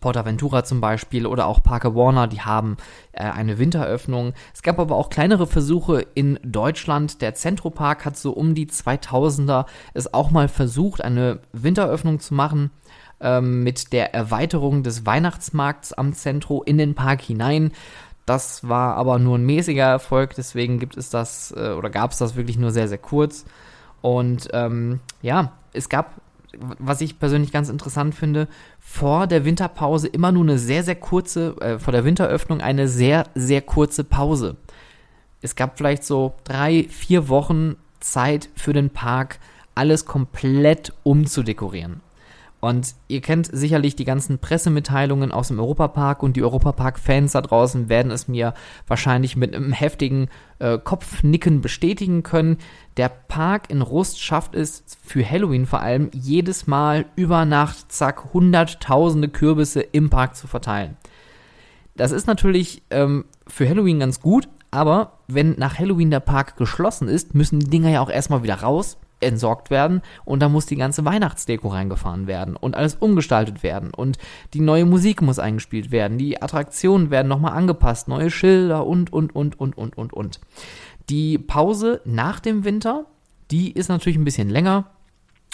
Portaventura 0.00 0.64
zum 0.64 0.80
Beispiel 0.80 1.26
oder 1.26 1.46
auch 1.46 1.62
Parker 1.62 1.94
Warner, 1.94 2.26
die 2.26 2.42
haben 2.42 2.76
äh, 3.12 3.22
eine 3.22 3.58
Winteröffnung. 3.58 4.34
Es 4.52 4.62
gab 4.62 4.78
aber 4.78 4.96
auch 4.96 5.08
kleinere 5.08 5.46
Versuche 5.46 6.06
in 6.14 6.38
Deutschland. 6.42 7.22
Der 7.22 7.34
Zentropark 7.34 8.04
hat 8.04 8.16
so 8.16 8.32
um 8.32 8.54
die 8.54 8.66
2000er 8.66 9.66
es 9.94 10.12
auch 10.12 10.30
mal 10.30 10.48
versucht, 10.48 11.02
eine 11.02 11.40
Winteröffnung 11.52 12.20
zu 12.20 12.34
machen 12.34 12.70
ähm, 13.20 13.62
mit 13.62 13.92
der 13.92 14.14
Erweiterung 14.14 14.82
des 14.82 15.06
Weihnachtsmarkts 15.06 15.94
am 15.94 16.12
Zentro 16.12 16.62
in 16.62 16.76
den 16.76 16.94
Park 16.94 17.22
hinein. 17.22 17.72
Das 18.26 18.68
war 18.68 18.96
aber 18.96 19.18
nur 19.18 19.38
ein 19.38 19.46
mäßiger 19.46 19.86
Erfolg, 19.86 20.34
deswegen 20.34 20.78
gibt 20.78 20.98
es 20.98 21.08
das 21.08 21.50
äh, 21.56 21.70
oder 21.70 21.88
gab 21.88 22.10
es 22.10 22.18
das 22.18 22.36
wirklich 22.36 22.58
nur 22.58 22.72
sehr, 22.72 22.88
sehr 22.88 22.98
kurz. 22.98 23.46
Und 24.02 24.48
ähm, 24.52 25.00
ja, 25.22 25.52
es 25.72 25.88
gab 25.88 26.20
was 26.78 27.00
ich 27.00 27.18
persönlich 27.18 27.52
ganz 27.52 27.68
interessant 27.68 28.14
finde, 28.14 28.48
vor 28.90 29.26
der 29.26 29.44
Winterpause 29.44 30.08
immer 30.08 30.32
nur 30.32 30.44
eine 30.44 30.58
sehr, 30.58 30.82
sehr 30.82 30.96
kurze, 30.96 31.54
äh, 31.60 31.78
vor 31.78 31.92
der 31.92 32.04
Winteröffnung 32.04 32.62
eine 32.62 32.88
sehr, 32.88 33.24
sehr 33.34 33.60
kurze 33.60 34.02
Pause. 34.02 34.56
Es 35.42 35.54
gab 35.54 35.76
vielleicht 35.76 36.04
so 36.04 36.32
drei, 36.42 36.86
vier 36.88 37.28
Wochen 37.28 37.76
Zeit 38.00 38.48
für 38.56 38.72
den 38.72 38.88
Park, 38.88 39.40
alles 39.74 40.06
komplett 40.06 40.94
umzudekorieren. 41.02 42.00
Und 42.60 42.96
ihr 43.06 43.20
kennt 43.20 43.48
sicherlich 43.52 43.94
die 43.94 44.04
ganzen 44.04 44.38
Pressemitteilungen 44.40 45.30
aus 45.30 45.48
dem 45.48 45.60
Europapark 45.60 46.24
und 46.24 46.36
die 46.36 46.42
Europapark-Fans 46.42 47.32
da 47.32 47.40
draußen 47.40 47.88
werden 47.88 48.10
es 48.10 48.26
mir 48.26 48.52
wahrscheinlich 48.88 49.36
mit 49.36 49.54
einem 49.54 49.72
heftigen 49.72 50.28
äh, 50.58 50.76
Kopfnicken 50.76 51.60
bestätigen 51.60 52.24
können. 52.24 52.58
Der 52.96 53.10
Park 53.10 53.70
in 53.70 53.80
Rust 53.80 54.20
schafft 54.20 54.56
es 54.56 54.82
für 55.04 55.28
Halloween 55.28 55.66
vor 55.66 55.80
allem 55.80 56.10
jedes 56.12 56.66
Mal 56.66 57.06
über 57.14 57.44
Nacht, 57.44 57.92
zack, 57.92 58.32
hunderttausende 58.32 59.28
Kürbisse 59.28 59.80
im 59.80 60.10
Park 60.10 60.34
zu 60.34 60.48
verteilen. 60.48 60.96
Das 61.94 62.10
ist 62.10 62.26
natürlich 62.26 62.82
ähm, 62.90 63.24
für 63.46 63.68
Halloween 63.68 64.00
ganz 64.00 64.20
gut, 64.20 64.48
aber 64.72 65.12
wenn 65.28 65.54
nach 65.58 65.78
Halloween 65.78 66.10
der 66.10 66.20
Park 66.20 66.56
geschlossen 66.56 67.06
ist, 67.06 67.36
müssen 67.36 67.60
die 67.60 67.70
Dinger 67.70 67.90
ja 67.90 68.00
auch 68.00 68.10
erstmal 68.10 68.42
wieder 68.42 68.56
raus 68.56 68.98
entsorgt 69.20 69.70
werden 69.70 70.02
und 70.24 70.40
da 70.40 70.48
muss 70.48 70.66
die 70.66 70.76
ganze 70.76 71.04
Weihnachtsdeko 71.04 71.68
reingefahren 71.68 72.26
werden 72.26 72.56
und 72.56 72.76
alles 72.76 72.94
umgestaltet 72.94 73.62
werden 73.62 73.92
und 73.94 74.18
die 74.54 74.60
neue 74.60 74.84
Musik 74.84 75.22
muss 75.22 75.38
eingespielt 75.38 75.90
werden, 75.90 76.18
die 76.18 76.40
Attraktionen 76.40 77.10
werden 77.10 77.28
nochmal 77.28 77.52
angepasst, 77.52 78.08
neue 78.08 78.30
Schilder 78.30 78.86
und, 78.86 79.12
und, 79.12 79.34
und, 79.34 79.58
und, 79.58 79.76
und, 79.76 79.96
und, 79.96 80.12
und. 80.12 80.40
Die 81.08 81.38
Pause 81.38 82.00
nach 82.04 82.40
dem 82.40 82.64
Winter, 82.64 83.06
die 83.50 83.72
ist 83.72 83.88
natürlich 83.88 84.18
ein 84.18 84.24
bisschen 84.24 84.50
länger, 84.50 84.90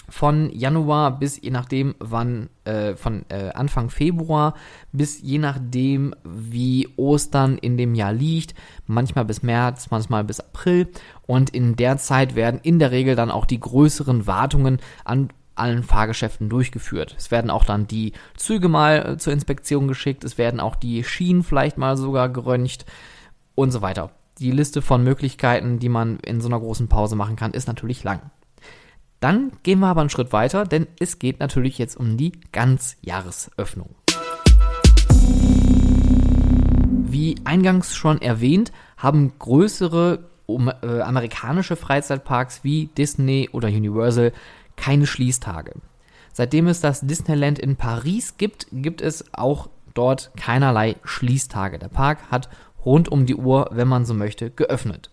von 0.09 0.51
Januar 0.51 1.19
bis 1.19 1.41
je 1.41 1.51
nachdem 1.51 1.95
wann, 1.99 2.49
äh, 2.63 2.95
von 2.95 3.25
äh, 3.29 3.49
Anfang 3.53 3.89
Februar 3.89 4.55
bis 4.91 5.21
je 5.21 5.37
nachdem 5.37 6.15
wie 6.23 6.89
Ostern 6.97 7.57
in 7.57 7.77
dem 7.77 7.95
Jahr 7.95 8.13
liegt, 8.13 8.55
manchmal 8.87 9.25
bis 9.25 9.43
März, 9.43 9.89
manchmal 9.91 10.23
bis 10.23 10.39
April 10.39 10.87
und 11.27 11.49
in 11.49 11.75
der 11.75 11.97
Zeit 11.97 12.35
werden 12.35 12.59
in 12.63 12.79
der 12.79 12.91
Regel 12.91 13.15
dann 13.15 13.31
auch 13.31 13.45
die 13.45 13.59
größeren 13.59 14.27
Wartungen 14.27 14.79
an 15.03 15.29
allen 15.55 15.83
Fahrgeschäften 15.83 16.49
durchgeführt. 16.49 17.15
Es 17.17 17.31
werden 17.31 17.49
auch 17.49 17.63
dann 17.63 17.87
die 17.87 18.13
Züge 18.35 18.67
mal 18.67 19.13
äh, 19.13 19.17
zur 19.17 19.33
Inspektion 19.33 19.87
geschickt, 19.87 20.23
es 20.23 20.37
werden 20.37 20.59
auch 20.59 20.75
die 20.75 21.03
Schienen 21.03 21.43
vielleicht 21.43 21.77
mal 21.77 21.97
sogar 21.97 22.29
geröntgt 22.29 22.85
und 23.55 23.71
so 23.71 23.81
weiter. 23.81 24.11
Die 24.39 24.51
Liste 24.51 24.81
von 24.81 25.03
Möglichkeiten, 25.03 25.79
die 25.79 25.89
man 25.89 26.19
in 26.19 26.41
so 26.41 26.49
einer 26.49 26.59
großen 26.59 26.89
Pause 26.89 27.15
machen 27.15 27.37
kann, 27.37 27.53
ist 27.53 27.67
natürlich 27.67 28.03
lang. 28.03 28.31
Dann 29.25 29.53
gehen 29.63 29.79
wir 29.79 29.87
aber 29.87 30.01
einen 30.01 30.11
Schritt 30.11 30.33
weiter, 30.33 30.65
denn 30.65 30.85
es 30.99 31.17
geht 31.17 31.39
natürlich 31.39 31.79
jetzt 31.79 31.97
um 31.97 32.15
die 32.15 32.33
Ganzjahresöffnung. 32.51 33.95
Wie 37.07 37.35
eingangs 37.43 37.95
schon 37.95 38.21
erwähnt, 38.21 38.71
haben 38.97 39.33
größere 39.39 40.29
um, 40.45 40.67
äh, 40.67 41.01
amerikanische 41.01 41.75
Freizeitparks 41.75 42.63
wie 42.63 42.91
Disney 42.95 43.49
oder 43.51 43.69
Universal 43.69 44.31
keine 44.75 45.07
Schließtage. 45.07 45.73
Seitdem 46.31 46.67
es 46.67 46.81
das 46.81 47.01
Disneyland 47.01 47.57
in 47.57 47.77
Paris 47.77 48.37
gibt, 48.37 48.67
gibt 48.71 49.01
es 49.01 49.33
auch 49.33 49.69
dort 49.95 50.33
keinerlei 50.37 50.97
Schließtage. 51.03 51.79
Der 51.79 51.87
Park 51.87 52.29
hat 52.29 52.47
rund 52.85 53.09
um 53.09 53.25
die 53.25 53.33
Uhr, 53.33 53.71
wenn 53.71 53.87
man 53.87 54.05
so 54.05 54.13
möchte, 54.13 54.51
geöffnet. 54.51 55.09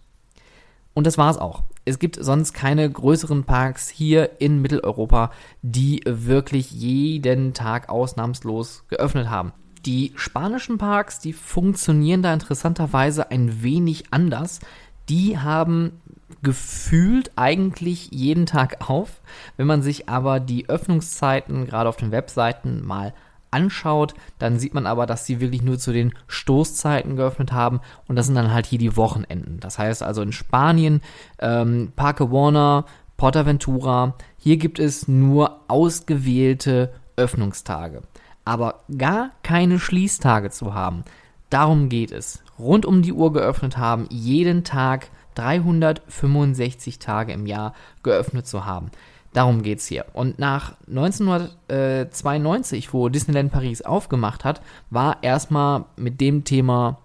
Und 0.92 1.06
das 1.06 1.16
war's 1.16 1.38
auch 1.38 1.62
es 1.84 1.98
gibt 1.98 2.16
sonst 2.22 2.52
keine 2.52 2.88
größeren 2.88 3.44
Parks 3.44 3.88
hier 3.88 4.40
in 4.40 4.62
Mitteleuropa, 4.62 5.32
die 5.62 6.02
wirklich 6.04 6.70
jeden 6.70 7.54
Tag 7.54 7.88
ausnahmslos 7.88 8.84
geöffnet 8.88 9.28
haben. 9.28 9.52
Die 9.84 10.12
spanischen 10.14 10.78
Parks, 10.78 11.18
die 11.18 11.32
funktionieren 11.32 12.22
da 12.22 12.32
interessanterweise 12.32 13.30
ein 13.32 13.62
wenig 13.62 14.12
anders. 14.12 14.60
Die 15.08 15.38
haben 15.38 16.00
gefühlt 16.42 17.32
eigentlich 17.34 18.10
jeden 18.12 18.46
Tag 18.46 18.88
auf. 18.88 19.20
Wenn 19.56 19.66
man 19.66 19.82
sich 19.82 20.08
aber 20.08 20.38
die 20.38 20.68
Öffnungszeiten 20.68 21.66
gerade 21.66 21.88
auf 21.88 21.96
den 21.96 22.12
Webseiten 22.12 22.86
mal 22.86 23.12
anschaut, 23.52 24.14
dann 24.38 24.58
sieht 24.58 24.74
man 24.74 24.86
aber, 24.86 25.06
dass 25.06 25.26
sie 25.26 25.40
wirklich 25.40 25.62
nur 25.62 25.78
zu 25.78 25.92
den 25.92 26.12
Stoßzeiten 26.26 27.16
geöffnet 27.16 27.52
haben 27.52 27.80
und 28.08 28.16
das 28.16 28.26
sind 28.26 28.34
dann 28.34 28.52
halt 28.52 28.66
hier 28.66 28.78
die 28.78 28.96
Wochenenden. 28.96 29.60
Das 29.60 29.78
heißt 29.78 30.02
also 30.02 30.22
in 30.22 30.32
Spanien, 30.32 31.00
ähm, 31.38 31.92
Parque 31.94 32.30
Warner, 32.30 32.86
Portaventura, 33.16 34.14
hier 34.36 34.56
gibt 34.56 34.78
es 34.78 35.06
nur 35.06 35.60
ausgewählte 35.68 36.92
Öffnungstage. 37.16 38.02
Aber 38.44 38.80
gar 38.96 39.30
keine 39.42 39.78
Schließtage 39.78 40.50
zu 40.50 40.74
haben, 40.74 41.04
darum 41.48 41.88
geht 41.88 42.10
es. 42.10 42.42
Rund 42.58 42.84
um 42.86 43.02
die 43.02 43.12
Uhr 43.12 43.32
geöffnet 43.32 43.76
haben, 43.76 44.06
jeden 44.10 44.64
Tag 44.64 45.10
365 45.34 46.98
Tage 46.98 47.32
im 47.32 47.46
Jahr 47.46 47.74
geöffnet 48.02 48.46
zu 48.46 48.64
haben. 48.64 48.90
Darum 49.32 49.62
geht's 49.62 49.86
hier. 49.86 50.04
Und 50.12 50.38
nach 50.38 50.74
1992, 50.88 52.92
wo 52.92 53.08
Disneyland 53.08 53.50
Paris 53.50 53.82
aufgemacht 53.82 54.44
hat, 54.44 54.60
war 54.90 55.22
erstmal 55.22 55.86
mit 55.96 56.20
dem 56.20 56.44
Thema 56.44 56.98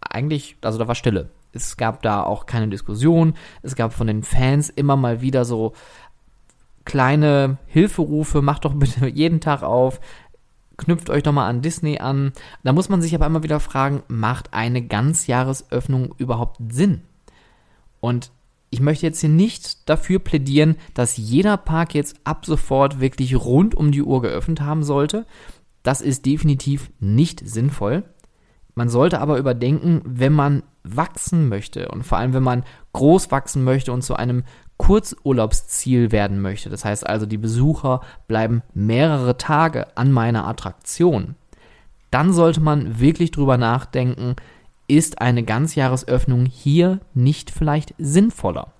eigentlich, 0.00 0.56
also 0.60 0.78
da 0.78 0.86
war 0.86 0.94
Stille. 0.94 1.30
Es 1.52 1.76
gab 1.76 2.02
da 2.02 2.22
auch 2.22 2.46
keine 2.46 2.68
Diskussion. 2.68 3.34
Es 3.62 3.76
gab 3.76 3.92
von 3.92 4.06
den 4.06 4.22
Fans 4.22 4.70
immer 4.70 4.96
mal 4.96 5.20
wieder 5.20 5.44
so 5.44 5.72
kleine 6.84 7.58
Hilferufe, 7.66 8.42
macht 8.42 8.64
doch 8.64 8.74
bitte 8.74 9.06
jeden 9.08 9.40
Tag 9.40 9.62
auf, 9.62 10.00
knüpft 10.76 11.08
euch 11.08 11.22
doch 11.22 11.32
mal 11.32 11.48
an 11.48 11.62
Disney 11.62 11.98
an. 11.98 12.32
Da 12.64 12.72
muss 12.72 12.88
man 12.88 13.00
sich 13.00 13.14
aber 13.14 13.26
immer 13.26 13.42
wieder 13.42 13.60
fragen, 13.60 14.02
macht 14.08 14.52
eine 14.52 14.82
Ganzjahresöffnung 14.82 16.14
überhaupt 16.18 16.58
Sinn? 16.70 17.02
Und 18.00 18.30
ich 18.74 18.80
möchte 18.80 19.06
jetzt 19.06 19.20
hier 19.20 19.30
nicht 19.30 19.88
dafür 19.88 20.18
plädieren, 20.18 20.74
dass 20.94 21.16
jeder 21.16 21.56
Park 21.56 21.94
jetzt 21.94 22.16
ab 22.24 22.44
sofort 22.44 22.98
wirklich 22.98 23.36
rund 23.36 23.76
um 23.76 23.92
die 23.92 24.02
Uhr 24.02 24.20
geöffnet 24.20 24.60
haben 24.60 24.82
sollte. 24.82 25.26
Das 25.84 26.00
ist 26.00 26.26
definitiv 26.26 26.90
nicht 26.98 27.40
sinnvoll. 27.48 28.02
Man 28.74 28.88
sollte 28.88 29.20
aber 29.20 29.38
überdenken, 29.38 30.02
wenn 30.04 30.32
man 30.32 30.64
wachsen 30.82 31.48
möchte 31.48 31.86
und 31.86 32.02
vor 32.02 32.18
allem, 32.18 32.34
wenn 32.34 32.42
man 32.42 32.64
groß 32.94 33.30
wachsen 33.30 33.62
möchte 33.62 33.92
und 33.92 34.02
zu 34.02 34.16
einem 34.16 34.42
Kurzurlaubsziel 34.76 36.10
werden 36.10 36.42
möchte. 36.42 36.68
Das 36.68 36.84
heißt 36.84 37.06
also, 37.06 37.26
die 37.26 37.38
Besucher 37.38 38.00
bleiben 38.26 38.62
mehrere 38.74 39.36
Tage 39.38 39.96
an 39.96 40.10
meiner 40.10 40.48
Attraktion. 40.48 41.36
Dann 42.10 42.32
sollte 42.32 42.60
man 42.60 42.98
wirklich 42.98 43.30
drüber 43.30 43.56
nachdenken, 43.56 44.34
ist 44.86 45.20
eine 45.20 45.42
Ganzjahresöffnung 45.42 46.46
hier 46.46 47.00
nicht 47.14 47.50
vielleicht 47.50 47.94
sinnvoller? 47.98 48.72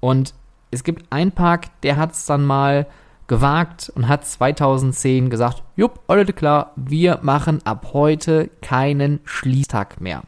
Und 0.00 0.34
es 0.70 0.84
gibt 0.84 1.10
einen 1.10 1.32
Park, 1.32 1.68
der 1.82 1.96
hat 1.96 2.12
es 2.12 2.26
dann 2.26 2.44
mal 2.44 2.86
gewagt 3.26 3.90
und 3.94 4.08
hat 4.08 4.26
2010 4.26 5.30
gesagt, 5.30 5.62
jupp, 5.76 6.00
alles 6.08 6.34
klar, 6.34 6.72
wir 6.76 7.20
machen 7.22 7.60
ab 7.64 7.90
heute 7.92 8.50
keinen 8.60 9.20
Schließtag 9.24 10.00
mehr. 10.00 10.22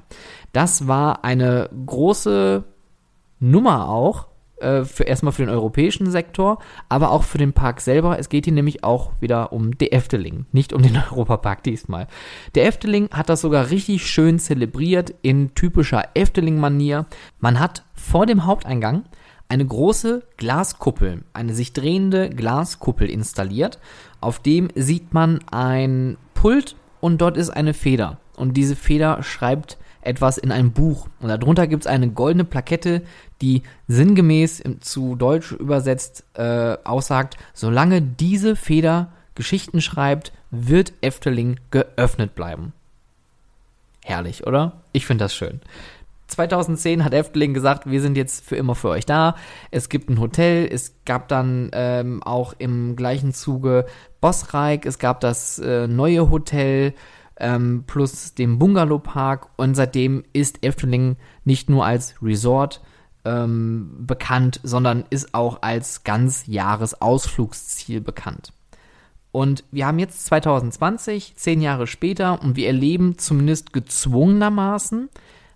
Das 0.52 0.88
war 0.88 1.24
eine 1.24 1.68
große 1.84 2.64
Nummer 3.38 3.88
auch, 3.88 4.28
äh, 4.58 4.84
für 4.84 5.04
erstmal 5.04 5.32
für 5.32 5.42
den 5.42 5.54
europäischen 5.54 6.10
Sektor, 6.10 6.58
aber 6.88 7.10
auch 7.10 7.24
für 7.24 7.38
den 7.38 7.52
Park 7.52 7.80
selber. 7.80 8.18
Es 8.18 8.28
geht 8.28 8.46
hier 8.46 8.54
nämlich 8.54 8.84
auch 8.84 9.12
wieder 9.20 9.52
um 9.52 9.76
der 9.76 9.92
Efteling, 9.92 10.46
nicht 10.52 10.72
um 10.72 10.82
den 10.82 10.96
Europapark 11.10 11.62
diesmal. 11.62 12.06
Der 12.54 12.66
Efteling 12.66 13.10
hat 13.10 13.28
das 13.28 13.42
sogar 13.42 13.70
richtig 13.70 14.06
schön 14.06 14.38
zelebriert 14.38 15.14
in 15.22 15.54
typischer 15.54 16.04
Efteling-Manier. 16.14 17.06
Man 17.38 17.60
hat 17.60 17.84
vor 17.94 18.26
dem 18.26 18.46
Haupteingang 18.46 19.04
eine 19.48 19.66
große 19.66 20.22
Glaskuppel, 20.36 21.22
eine 21.32 21.54
sich 21.54 21.72
drehende 21.72 22.30
Glaskuppel 22.30 23.08
installiert. 23.08 23.78
Auf 24.20 24.38
dem 24.40 24.68
sieht 24.74 25.14
man 25.14 25.40
ein 25.50 26.16
Pult 26.34 26.76
und 27.00 27.20
dort 27.20 27.36
ist 27.36 27.50
eine 27.50 27.74
Feder. 27.74 28.18
Und 28.36 28.56
diese 28.56 28.76
Feder 28.76 29.22
schreibt 29.22 29.78
etwas 30.06 30.38
in 30.38 30.52
ein 30.52 30.72
Buch. 30.72 31.08
Und 31.20 31.28
darunter 31.28 31.66
gibt 31.66 31.84
es 31.84 31.86
eine 31.86 32.08
goldene 32.08 32.44
Plakette, 32.44 33.02
die 33.42 33.62
sinngemäß 33.88 34.62
zu 34.80 35.16
Deutsch 35.16 35.52
übersetzt 35.52 36.24
äh, 36.34 36.76
aussagt, 36.84 37.36
solange 37.52 38.00
diese 38.02 38.56
Feder 38.56 39.12
Geschichten 39.34 39.80
schreibt, 39.80 40.32
wird 40.50 40.92
Efteling 41.02 41.60
geöffnet 41.70 42.34
bleiben. 42.34 42.72
Herrlich, 44.04 44.46
oder? 44.46 44.80
Ich 44.92 45.06
finde 45.06 45.24
das 45.24 45.34
schön. 45.34 45.60
2010 46.28 47.04
hat 47.04 47.14
Efteling 47.14 47.54
gesagt, 47.54 47.88
wir 47.88 48.00
sind 48.00 48.16
jetzt 48.16 48.44
für 48.44 48.56
immer 48.56 48.74
für 48.74 48.88
euch 48.88 49.06
da. 49.06 49.36
Es 49.70 49.88
gibt 49.88 50.10
ein 50.10 50.18
Hotel, 50.18 50.68
es 50.70 50.94
gab 51.04 51.28
dann 51.28 51.70
ähm, 51.72 52.22
auch 52.22 52.54
im 52.58 52.96
gleichen 52.96 53.32
Zuge 53.32 53.86
Bossreik, 54.20 54.86
es 54.86 54.98
gab 54.98 55.20
das 55.20 55.58
äh, 55.58 55.86
neue 55.86 56.30
Hotel, 56.30 56.94
ähm, 57.38 57.84
plus 57.86 58.34
dem 58.34 58.58
Bungalowpark 58.58 59.48
und 59.56 59.74
seitdem 59.74 60.24
ist 60.32 60.64
Efteling 60.64 61.16
nicht 61.44 61.68
nur 61.68 61.84
als 61.84 62.14
Resort 62.22 62.80
ähm, 63.24 64.06
bekannt, 64.06 64.60
sondern 64.62 65.04
ist 65.10 65.34
auch 65.34 65.62
als 65.62 66.04
Ganzjahresausflugsziel 66.04 68.00
bekannt. 68.00 68.52
Und 69.32 69.64
wir 69.70 69.86
haben 69.86 69.98
jetzt 69.98 70.24
2020, 70.26 71.34
zehn 71.36 71.60
Jahre 71.60 71.86
später, 71.86 72.40
und 72.40 72.56
wir 72.56 72.68
erleben 72.68 73.18
zumindest 73.18 73.72
gezwungenermaßen 73.74 75.10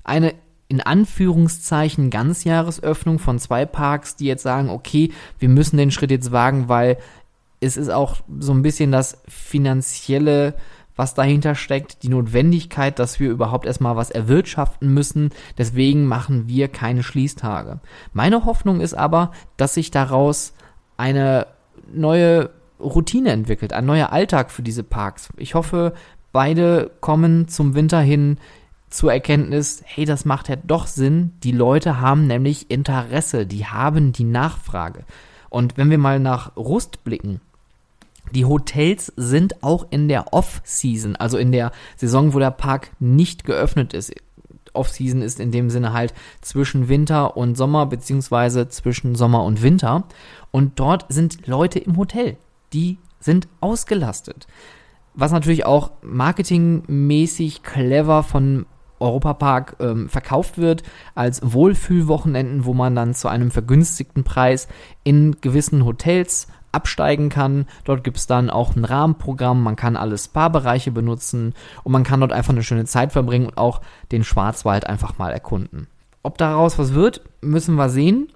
eine 0.04 0.34
in 0.68 0.80
Anführungszeichen 0.80 2.10
Ganzjahresöffnung 2.10 3.18
von 3.18 3.40
zwei 3.40 3.66
Parks, 3.66 4.14
die 4.14 4.26
jetzt 4.26 4.44
sagen, 4.44 4.68
okay, 4.68 5.10
wir 5.40 5.48
müssen 5.48 5.78
den 5.78 5.90
Schritt 5.90 6.12
jetzt 6.12 6.30
wagen, 6.30 6.68
weil 6.68 6.98
es 7.58 7.76
ist 7.76 7.88
auch 7.88 8.16
so 8.38 8.52
ein 8.52 8.62
bisschen 8.62 8.92
das 8.92 9.18
finanzielle 9.26 10.54
was 10.96 11.14
dahinter 11.14 11.54
steckt, 11.54 12.02
die 12.02 12.08
Notwendigkeit, 12.08 12.98
dass 12.98 13.20
wir 13.20 13.30
überhaupt 13.30 13.66
erstmal 13.66 13.96
was 13.96 14.10
erwirtschaften 14.10 14.92
müssen. 14.92 15.30
Deswegen 15.56 16.04
machen 16.06 16.48
wir 16.48 16.68
keine 16.68 17.02
Schließtage. 17.02 17.80
Meine 18.12 18.44
Hoffnung 18.44 18.80
ist 18.80 18.94
aber, 18.94 19.32
dass 19.56 19.74
sich 19.74 19.90
daraus 19.90 20.52
eine 20.96 21.46
neue 21.92 22.50
Routine 22.78 23.30
entwickelt, 23.30 23.72
ein 23.72 23.86
neuer 23.86 24.12
Alltag 24.12 24.50
für 24.50 24.62
diese 24.62 24.82
Parks. 24.82 25.30
Ich 25.36 25.54
hoffe, 25.54 25.94
beide 26.32 26.90
kommen 27.00 27.48
zum 27.48 27.74
Winter 27.74 28.00
hin 28.00 28.38
zur 28.88 29.12
Erkenntnis, 29.12 29.82
hey, 29.86 30.04
das 30.04 30.24
macht 30.24 30.48
ja 30.48 30.56
doch 30.56 30.86
Sinn. 30.86 31.32
Die 31.44 31.52
Leute 31.52 32.00
haben 32.00 32.26
nämlich 32.26 32.70
Interesse, 32.70 33.46
die 33.46 33.66
haben 33.66 34.12
die 34.12 34.24
Nachfrage. 34.24 35.04
Und 35.48 35.76
wenn 35.76 35.90
wir 35.90 35.98
mal 35.98 36.18
nach 36.18 36.56
Rust 36.56 37.04
blicken, 37.04 37.40
die 38.34 38.44
Hotels 38.44 39.12
sind 39.16 39.62
auch 39.62 39.86
in 39.90 40.08
der 40.08 40.32
Off-Season, 40.32 41.16
also 41.16 41.38
in 41.38 41.52
der 41.52 41.72
Saison, 41.96 42.34
wo 42.34 42.38
der 42.38 42.50
Park 42.50 42.90
nicht 42.98 43.44
geöffnet 43.44 43.94
ist. 43.94 44.12
Off-Season 44.72 45.22
ist 45.22 45.40
in 45.40 45.50
dem 45.50 45.70
Sinne 45.70 45.92
halt 45.92 46.14
zwischen 46.40 46.88
Winter 46.88 47.36
und 47.36 47.56
Sommer, 47.56 47.86
beziehungsweise 47.86 48.68
zwischen 48.68 49.14
Sommer 49.14 49.44
und 49.44 49.62
Winter. 49.62 50.04
Und 50.50 50.78
dort 50.78 51.06
sind 51.08 51.46
Leute 51.46 51.78
im 51.78 51.96
Hotel. 51.96 52.36
Die 52.72 52.98
sind 53.18 53.48
ausgelastet. 53.60 54.46
Was 55.14 55.32
natürlich 55.32 55.66
auch 55.66 55.90
marketingmäßig 56.02 57.62
clever 57.62 58.22
von 58.22 58.66
Europapark 59.00 59.76
ähm, 59.80 60.08
verkauft 60.08 60.58
wird 60.58 60.82
als 61.14 61.40
Wohlfühlwochenenden, 61.42 62.64
wo 62.64 62.74
man 62.74 62.94
dann 62.94 63.14
zu 63.14 63.28
einem 63.28 63.50
vergünstigten 63.50 64.24
Preis 64.24 64.68
in 65.02 65.40
gewissen 65.40 65.84
Hotels 65.84 66.46
absteigen 66.72 67.28
kann. 67.28 67.66
Dort 67.84 68.04
gibt 68.04 68.16
es 68.16 68.26
dann 68.26 68.50
auch 68.50 68.76
ein 68.76 68.84
Rahmenprogramm, 68.84 69.62
man 69.62 69.76
kann 69.76 69.96
alle 69.96 70.18
Spa-Bereiche 70.18 70.90
benutzen 70.90 71.54
und 71.84 71.92
man 71.92 72.04
kann 72.04 72.20
dort 72.20 72.32
einfach 72.32 72.52
eine 72.52 72.62
schöne 72.62 72.84
Zeit 72.84 73.12
verbringen 73.12 73.46
und 73.46 73.58
auch 73.58 73.80
den 74.12 74.24
Schwarzwald 74.24 74.86
einfach 74.86 75.18
mal 75.18 75.32
erkunden. 75.32 75.86
Ob 76.22 76.38
daraus 76.38 76.78
was 76.78 76.94
wird, 76.94 77.22
müssen 77.40 77.76
wir 77.76 77.88
sehen. 77.88 78.28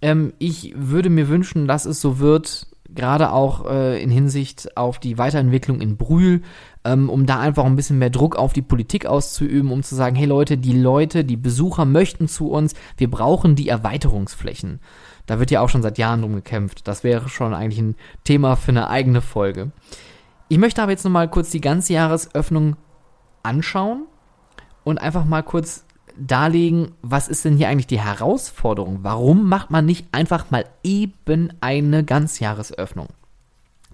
Ähm, 0.00 0.32
ich 0.38 0.74
würde 0.76 1.10
mir 1.10 1.28
wünschen, 1.28 1.66
dass 1.66 1.86
es 1.86 2.00
so 2.00 2.18
wird, 2.18 2.66
gerade 2.94 3.32
auch 3.32 3.66
äh, 3.66 4.02
in 4.02 4.10
Hinsicht 4.10 4.76
auf 4.76 4.98
die 4.98 5.18
Weiterentwicklung 5.18 5.80
in 5.80 5.96
Brühl, 5.96 6.42
ähm, 6.84 7.08
um 7.08 7.26
da 7.26 7.40
einfach 7.40 7.64
ein 7.64 7.76
bisschen 7.76 7.98
mehr 7.98 8.10
Druck 8.10 8.36
auf 8.36 8.52
die 8.52 8.62
Politik 8.62 9.06
auszuüben, 9.06 9.70
um 9.70 9.82
zu 9.82 9.94
sagen, 9.94 10.16
hey 10.16 10.26
Leute, 10.26 10.58
die 10.58 10.78
Leute, 10.78 11.24
die 11.24 11.36
Besucher 11.36 11.84
möchten 11.84 12.28
zu 12.28 12.50
uns, 12.50 12.74
wir 12.96 13.10
brauchen 13.10 13.54
die 13.54 13.68
Erweiterungsflächen. 13.68 14.80
Da 15.32 15.38
wird 15.38 15.50
ja 15.50 15.62
auch 15.62 15.70
schon 15.70 15.80
seit 15.80 15.96
Jahren 15.96 16.20
drum 16.20 16.34
gekämpft. 16.34 16.86
Das 16.86 17.04
wäre 17.04 17.30
schon 17.30 17.54
eigentlich 17.54 17.80
ein 17.80 17.96
Thema 18.22 18.54
für 18.54 18.70
eine 18.70 18.90
eigene 18.90 19.22
Folge. 19.22 19.72
Ich 20.48 20.58
möchte 20.58 20.82
aber 20.82 20.92
jetzt 20.92 21.04
nochmal 21.04 21.30
kurz 21.30 21.48
die 21.48 21.62
ganze 21.62 21.94
Jahresöffnung 21.94 22.76
anschauen 23.42 24.04
und 24.84 25.00
einfach 25.00 25.24
mal 25.24 25.42
kurz 25.42 25.86
darlegen, 26.18 26.92
was 27.00 27.28
ist 27.28 27.46
denn 27.46 27.56
hier 27.56 27.70
eigentlich 27.70 27.86
die 27.86 27.98
Herausforderung? 27.98 28.98
Warum 29.04 29.48
macht 29.48 29.70
man 29.70 29.86
nicht 29.86 30.06
einfach 30.12 30.50
mal 30.50 30.66
eben 30.84 31.50
eine 31.62 32.04
Ganzjahresöffnung? 32.04 33.08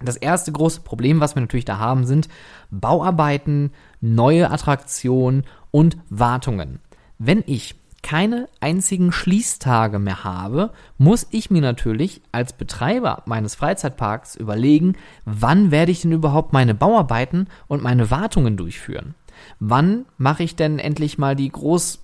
Das 0.03 0.17
erste 0.17 0.51
große 0.51 0.81
Problem, 0.81 1.21
was 1.21 1.35
wir 1.37 1.41
natürlich 1.41 1.63
da 1.63 1.77
haben, 1.77 2.05
sind 2.05 2.27
Bauarbeiten, 2.69 3.71
neue 4.01 4.51
Attraktionen 4.51 5.45
und 5.71 5.95
Wartungen. 6.09 6.81
Wenn 7.17 7.45
ich 7.47 7.78
keine 8.01 8.47
einzigen 8.59 9.11
Schließtage 9.11 9.99
mehr 9.99 10.23
habe, 10.23 10.71
muss 10.97 11.27
ich 11.31 11.51
mir 11.51 11.61
natürlich 11.61 12.21
als 12.31 12.53
Betreiber 12.53 13.23
meines 13.25 13.55
Freizeitparks 13.55 14.35
überlegen, 14.35 14.95
wann 15.25 15.71
werde 15.71 15.91
ich 15.91 16.01
denn 16.01 16.11
überhaupt 16.11 16.53
meine 16.53 16.75
Bauarbeiten 16.75 17.47
und 17.67 17.83
meine 17.83 18.11
Wartungen 18.11 18.57
durchführen? 18.57 19.15
Wann 19.59 20.05
mache 20.17 20.43
ich 20.43 20.55
denn 20.55 20.79
endlich 20.79 21.17
mal 21.17 21.35
die 21.35 21.49
Groß 21.49 21.99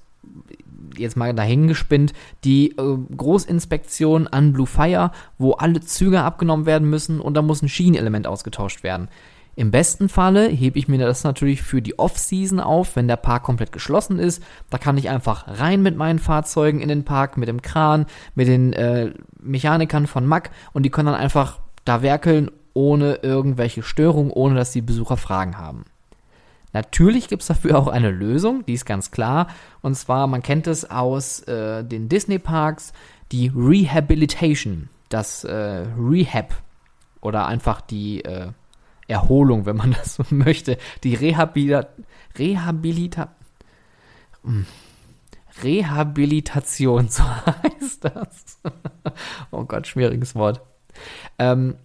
jetzt 0.98 1.18
mal 1.18 1.34
dahingespinnt, 1.34 2.14
die 2.44 2.72
äh, 2.72 2.98
Großinspektion 3.16 4.28
an 4.28 4.54
Blue 4.54 4.68
Fire, 4.68 5.12
wo 5.38 5.54
alle 5.54 5.82
Züge 5.82 6.22
abgenommen 6.22 6.66
werden 6.66 6.90
müssen 6.90 7.20
und 7.20 7.34
da 7.34 7.42
muss 7.42 7.62
ein 7.62 7.70
Schienenelement 7.70 8.28
ausgetauscht 8.28 8.84
werden. 8.84 9.10
Im 9.56 9.72
besten 9.72 10.10
Falle 10.10 10.48
hebe 10.48 10.78
ich 10.78 10.88
mir 10.88 10.98
das 10.98 11.24
natürlich 11.24 11.62
für 11.62 11.82
die 11.82 11.98
Off-Season 11.98 12.60
auf, 12.60 12.96
wenn 12.96 13.08
der 13.08 13.16
Park 13.16 13.44
komplett 13.44 13.72
geschlossen 13.72 14.20
ist. 14.20 14.44
Da 14.70 14.78
kann 14.78 14.98
ich 14.98 15.10
einfach 15.10 15.48
rein 15.48 15.82
mit 15.82 15.96
meinen 15.96 16.20
Fahrzeugen 16.20 16.82
in 16.82 16.90
den 16.90 17.06
Park, 17.06 17.38
mit 17.38 17.48
dem 17.48 17.62
Kran, 17.62 18.06
mit 18.36 18.48
den 18.48 18.74
äh, 18.74 19.14
Mechanikern 19.40 20.08
von 20.08 20.26
Mack 20.26 20.52
und 20.74 20.84
die 20.84 20.90
können 20.90 21.08
dann 21.08 21.16
einfach 21.16 21.60
da 21.86 22.02
werkeln 22.02 22.52
ohne 22.74 23.20
irgendwelche 23.22 23.84
Störungen, 23.84 24.32
ohne 24.32 24.56
dass 24.56 24.72
die 24.72 24.82
Besucher 24.82 25.16
Fragen 25.16 25.58
haben. 25.58 25.86
Natürlich 26.74 27.30
gibt 27.30 27.42
es 27.42 27.48
dafür 27.48 27.80
auch 27.80 27.88
eine 27.88 28.12
Lösung, 28.12 28.66
die 28.66 28.74
ist 28.74 28.86
ganz 28.86 29.10
klar. 29.10 29.48
Und 29.82 29.96
zwar, 29.96 30.28
man 30.28 30.42
kennt 30.42 30.68
es 30.68 30.90
aus 30.92 31.40
äh, 31.44 31.86
den 31.86 32.10
Disney-Parks, 32.10 32.92
die 33.32 33.50
Rehabilitation. 33.56 34.90
das 35.08 35.46
äh, 35.46 35.86
Rehab 35.98 36.54
oder 37.22 37.48
einfach 37.48 37.80
die 37.80 38.26
äh, 38.26 38.50
Erholung, 39.08 39.66
wenn 39.66 39.78
man 39.78 39.92
das 39.98 40.16
so 40.16 40.24
möchte, 40.30 40.78
die 41.04 41.16
Rehabilita 41.16 41.88
Rehabilita 42.38 43.36
hm. 44.44 44.66
Rehabilitation, 45.64 47.08
so 47.10 47.24
heißt 47.24 48.04
das. 48.04 48.60
oh 49.52 49.64
Gott, 49.64 49.88
schwieriges 49.88 50.36
Wort. 50.36 50.62
Ähm, 51.40 51.76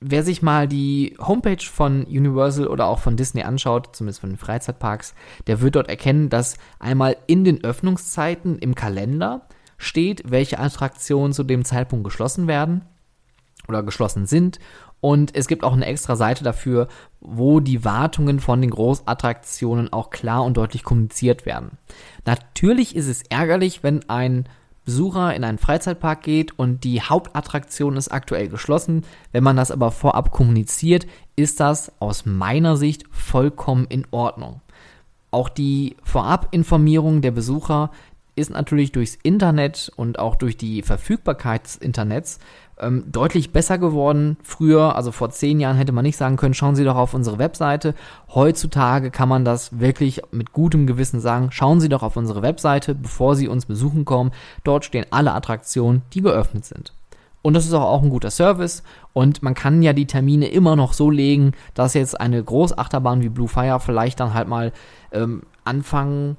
wer 0.00 0.22
sich 0.22 0.42
mal 0.42 0.68
die 0.68 1.16
Homepage 1.18 1.62
von 1.62 2.04
Universal 2.04 2.66
oder 2.66 2.86
auch 2.86 2.98
von 2.98 3.16
Disney 3.16 3.42
anschaut, 3.42 3.94
zumindest 3.94 4.20
von 4.20 4.30
den 4.30 4.38
Freizeitparks, 4.38 5.14
der 5.46 5.60
wird 5.60 5.76
dort 5.76 5.88
erkennen, 5.88 6.28
dass 6.28 6.56
einmal 6.78 7.16
in 7.26 7.44
den 7.44 7.62
Öffnungszeiten 7.62 8.58
im 8.58 8.74
Kalender 8.74 9.46
steht, 9.78 10.22
welche 10.26 10.58
Attraktionen 10.58 11.32
zu 11.32 11.42
dem 11.42 11.64
Zeitpunkt 11.64 12.04
geschlossen 12.04 12.46
werden 12.46 12.84
oder 13.68 13.82
geschlossen 13.82 14.26
sind. 14.26 14.58
Und 15.04 15.36
es 15.36 15.48
gibt 15.48 15.64
auch 15.64 15.74
eine 15.74 15.84
extra 15.84 16.16
Seite 16.16 16.44
dafür, 16.44 16.88
wo 17.20 17.60
die 17.60 17.84
Wartungen 17.84 18.40
von 18.40 18.62
den 18.62 18.70
Großattraktionen 18.70 19.92
auch 19.92 20.08
klar 20.08 20.42
und 20.42 20.56
deutlich 20.56 20.82
kommuniziert 20.82 21.44
werden. 21.44 21.72
Natürlich 22.24 22.96
ist 22.96 23.08
es 23.08 23.22
ärgerlich, 23.28 23.82
wenn 23.82 24.08
ein 24.08 24.48
Besucher 24.86 25.34
in 25.34 25.44
einen 25.44 25.58
Freizeitpark 25.58 26.22
geht 26.22 26.58
und 26.58 26.84
die 26.84 27.02
Hauptattraktion 27.02 27.98
ist 27.98 28.08
aktuell 28.08 28.48
geschlossen. 28.48 29.04
Wenn 29.30 29.44
man 29.44 29.56
das 29.56 29.70
aber 29.70 29.90
vorab 29.90 30.30
kommuniziert, 30.30 31.06
ist 31.36 31.60
das 31.60 31.92
aus 32.00 32.24
meiner 32.24 32.78
Sicht 32.78 33.04
vollkommen 33.10 33.84
in 33.90 34.06
Ordnung. 34.10 34.62
Auch 35.30 35.50
die 35.50 35.96
Vorabinformierung 36.02 37.20
der 37.20 37.32
Besucher 37.32 37.90
ist 38.36 38.50
natürlich 38.50 38.92
durchs 38.92 39.18
Internet 39.22 39.92
und 39.96 40.18
auch 40.18 40.36
durch 40.36 40.56
die 40.56 40.82
Verfügbarkeit 40.82 41.66
des 41.66 41.76
Internets 41.76 42.38
ähm, 42.78 43.04
deutlich 43.10 43.52
besser 43.52 43.78
geworden. 43.78 44.36
Früher, 44.42 44.96
also 44.96 45.12
vor 45.12 45.30
zehn 45.30 45.60
Jahren, 45.60 45.76
hätte 45.76 45.92
man 45.92 46.04
nicht 46.04 46.16
sagen 46.16 46.36
können, 46.36 46.54
schauen 46.54 46.76
Sie 46.76 46.84
doch 46.84 46.96
auf 46.96 47.14
unsere 47.14 47.38
Webseite. 47.38 47.94
Heutzutage 48.34 49.10
kann 49.10 49.28
man 49.28 49.44
das 49.44 49.78
wirklich 49.78 50.22
mit 50.30 50.52
gutem 50.52 50.86
Gewissen 50.86 51.20
sagen, 51.20 51.50
schauen 51.50 51.80
Sie 51.80 51.88
doch 51.88 52.02
auf 52.02 52.16
unsere 52.16 52.42
Webseite, 52.42 52.94
bevor 52.94 53.36
Sie 53.36 53.48
uns 53.48 53.66
besuchen 53.66 54.04
kommen. 54.04 54.32
Dort 54.64 54.84
stehen 54.84 55.06
alle 55.10 55.32
Attraktionen, 55.32 56.02
die 56.12 56.22
geöffnet 56.22 56.64
sind. 56.64 56.92
Und 57.42 57.52
das 57.52 57.66
ist 57.66 57.74
auch, 57.74 58.02
ein 58.02 58.08
guter 58.08 58.30
Service. 58.30 58.82
Und 59.12 59.42
man 59.42 59.52
kann 59.54 59.82
ja 59.82 59.92
die 59.92 60.06
Termine 60.06 60.48
immer 60.48 60.76
noch 60.76 60.94
so 60.94 61.10
legen, 61.10 61.52
dass 61.74 61.92
jetzt 61.92 62.18
eine 62.18 62.42
Großachterbahn 62.42 63.20
wie 63.20 63.28
Blue 63.28 63.48
Fire 63.48 63.80
vielleicht 63.80 64.18
dann 64.18 64.32
halt 64.32 64.48
mal 64.48 64.72
ähm, 65.12 65.42
Anfang 65.62 66.36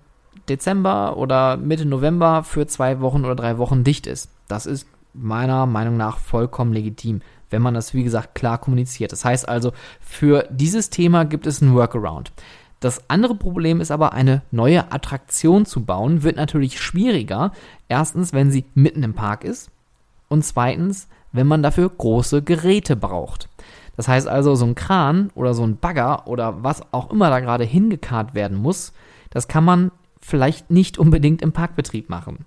Dezember 0.49 1.17
oder 1.17 1.57
Mitte 1.57 1.85
November 1.85 2.43
für 2.43 2.65
zwei 2.65 3.01
Wochen 3.01 3.23
oder 3.23 3.35
drei 3.35 3.59
Wochen 3.59 3.83
dicht 3.83 4.07
ist. 4.07 4.29
Das 4.47 4.65
ist 4.65 4.87
meiner 5.15 5.65
Meinung 5.65 5.97
nach 5.97 6.17
vollkommen 6.17 6.73
legitim, 6.73 7.21
wenn 7.49 7.61
man 7.61 7.73
das, 7.73 7.93
wie 7.93 8.03
gesagt, 8.03 8.35
klar 8.35 8.57
kommuniziert. 8.57 9.11
Das 9.11 9.25
heißt 9.25 9.47
also, 9.47 9.71
für 9.99 10.47
dieses 10.51 10.89
Thema 10.89 11.25
gibt 11.25 11.47
es 11.47 11.61
einen 11.61 11.75
Workaround. 11.75 12.31
Das 12.79 13.09
andere 13.09 13.35
Problem 13.35 13.81
ist 13.81 13.91
aber, 13.91 14.13
eine 14.13 14.41
neue 14.51 14.91
Attraktion 14.91 15.65
zu 15.65 15.85
bauen, 15.85 16.23
wird 16.23 16.35
natürlich 16.35 16.79
schwieriger. 16.79 17.51
Erstens, 17.87 18.33
wenn 18.33 18.51
sie 18.51 18.65
mitten 18.75 19.03
im 19.03 19.13
Park 19.13 19.43
ist. 19.43 19.71
Und 20.27 20.43
zweitens, 20.43 21.07
wenn 21.31 21.47
man 21.47 21.63
dafür 21.63 21.89
große 21.89 22.41
Geräte 22.41 22.95
braucht. 22.95 23.49
Das 23.97 24.07
heißt 24.07 24.27
also, 24.27 24.55
so 24.55 24.65
ein 24.65 24.75
Kran 24.75 25.31
oder 25.35 25.53
so 25.53 25.63
ein 25.63 25.77
Bagger 25.77 26.27
oder 26.27 26.63
was 26.63 26.81
auch 26.93 27.11
immer 27.11 27.29
da 27.29 27.39
gerade 27.39 27.63
hingekarrt 27.63 28.33
werden 28.35 28.57
muss, 28.57 28.93
das 29.29 29.47
kann 29.47 29.63
man 29.63 29.91
vielleicht 30.19 30.71
nicht 30.71 30.97
unbedingt 30.97 31.41
im 31.41 31.51
Parkbetrieb 31.51 32.09
machen. 32.09 32.45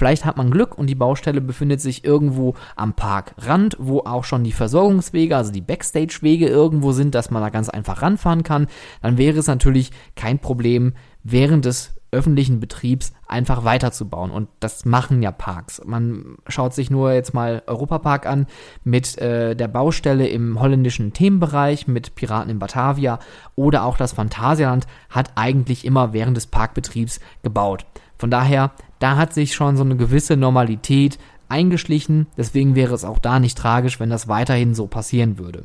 Vielleicht 0.00 0.24
hat 0.24 0.38
man 0.38 0.50
Glück 0.50 0.78
und 0.78 0.86
die 0.86 0.94
Baustelle 0.94 1.42
befindet 1.42 1.82
sich 1.82 2.06
irgendwo 2.06 2.54
am 2.74 2.94
Parkrand, 2.94 3.76
wo 3.78 3.98
auch 3.98 4.24
schon 4.24 4.44
die 4.44 4.52
Versorgungswege, 4.52 5.36
also 5.36 5.52
die 5.52 5.60
Backstage-Wege 5.60 6.46
irgendwo 6.46 6.92
sind, 6.92 7.14
dass 7.14 7.30
man 7.30 7.42
da 7.42 7.50
ganz 7.50 7.68
einfach 7.68 8.00
ranfahren 8.00 8.42
kann. 8.42 8.66
Dann 9.02 9.18
wäre 9.18 9.38
es 9.38 9.46
natürlich 9.46 9.90
kein 10.16 10.38
Problem, 10.38 10.94
während 11.22 11.66
des 11.66 12.00
öffentlichen 12.12 12.60
Betriebs 12.60 13.12
einfach 13.28 13.62
weiterzubauen. 13.64 14.30
Und 14.30 14.48
das 14.60 14.86
machen 14.86 15.20
ja 15.20 15.32
Parks. 15.32 15.82
Man 15.84 16.38
schaut 16.48 16.72
sich 16.72 16.90
nur 16.90 17.12
jetzt 17.12 17.34
mal 17.34 17.62
Europapark 17.66 18.24
an 18.24 18.46
mit 18.82 19.18
äh, 19.18 19.54
der 19.54 19.68
Baustelle 19.68 20.28
im 20.28 20.60
holländischen 20.60 21.12
Themenbereich, 21.12 21.88
mit 21.88 22.14
Piraten 22.14 22.48
in 22.48 22.58
Batavia 22.58 23.18
oder 23.54 23.84
auch 23.84 23.98
das 23.98 24.14
Phantasialand 24.14 24.86
hat 25.10 25.32
eigentlich 25.34 25.84
immer 25.84 26.14
während 26.14 26.38
des 26.38 26.46
Parkbetriebs 26.46 27.20
gebaut. 27.42 27.84
Von 28.20 28.30
daher, 28.30 28.72
da 28.98 29.16
hat 29.16 29.32
sich 29.32 29.54
schon 29.54 29.78
so 29.78 29.82
eine 29.82 29.96
gewisse 29.96 30.36
Normalität 30.36 31.18
eingeschlichen. 31.48 32.26
Deswegen 32.36 32.74
wäre 32.74 32.94
es 32.94 33.02
auch 33.02 33.18
da 33.18 33.40
nicht 33.40 33.56
tragisch, 33.56 33.98
wenn 33.98 34.10
das 34.10 34.28
weiterhin 34.28 34.74
so 34.74 34.86
passieren 34.86 35.38
würde. 35.38 35.64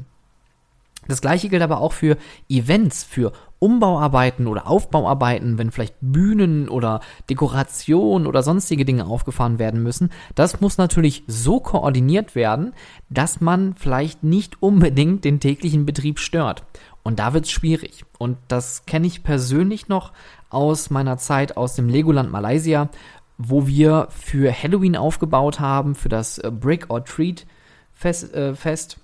Das 1.10 1.20
gleiche 1.20 1.50
gilt 1.50 1.62
aber 1.62 1.82
auch 1.82 1.92
für 1.92 2.18
Events, 2.48 3.04
für 3.04 3.34
Umbauarbeiten 3.60 4.48
oder 4.48 4.68
Aufbauarbeiten, 4.68 5.58
wenn 5.58 5.72
vielleicht 5.72 5.96
Bühnen 6.00 6.70
oder 6.70 7.02
Dekoration 7.30 8.26
oder 8.26 8.42
sonstige 8.42 8.86
Dinge 8.86 9.06
aufgefahren 9.06 9.60
werden 9.60 9.84
müssen. 9.84 10.12
Das 10.34 10.62
muss 10.62 10.78
natürlich 10.78 11.24
so 11.28 11.60
koordiniert 11.60 12.36
werden, 12.36 12.74
dass 13.10 13.42
man 13.42 13.76
vielleicht 13.76 14.24
nicht 14.24 14.64
unbedingt 14.64 15.26
den 15.26 15.42
täglichen 15.42 15.86
Betrieb 15.86 16.20
stört. 16.20 16.64
Und 17.04 17.20
da 17.20 17.34
wird 17.34 17.46
es 17.46 17.52
schwierig. 17.52 18.06
Und 18.18 18.38
das 18.48 18.86
kenne 18.86 19.08
ich 19.08 19.24
persönlich 19.24 19.90
noch 19.90 20.12
aus 20.56 20.90
meiner 20.90 21.18
Zeit 21.18 21.58
aus 21.58 21.76
dem 21.76 21.90
Legoland 21.90 22.32
Malaysia, 22.32 22.90
wo 23.38 23.68
wir 23.68 24.08
für 24.10 24.52
Halloween 24.52 24.96
aufgebaut 24.96 25.60
haben, 25.60 25.94
für 25.94 26.10
das 26.10 26.38
äh, 26.38 26.50
Brick 26.50 26.90
or 26.90 27.04
Treat 27.04 27.46
Fest. 27.94 28.34
Äh, 28.34 28.56
Fest. 28.56 28.98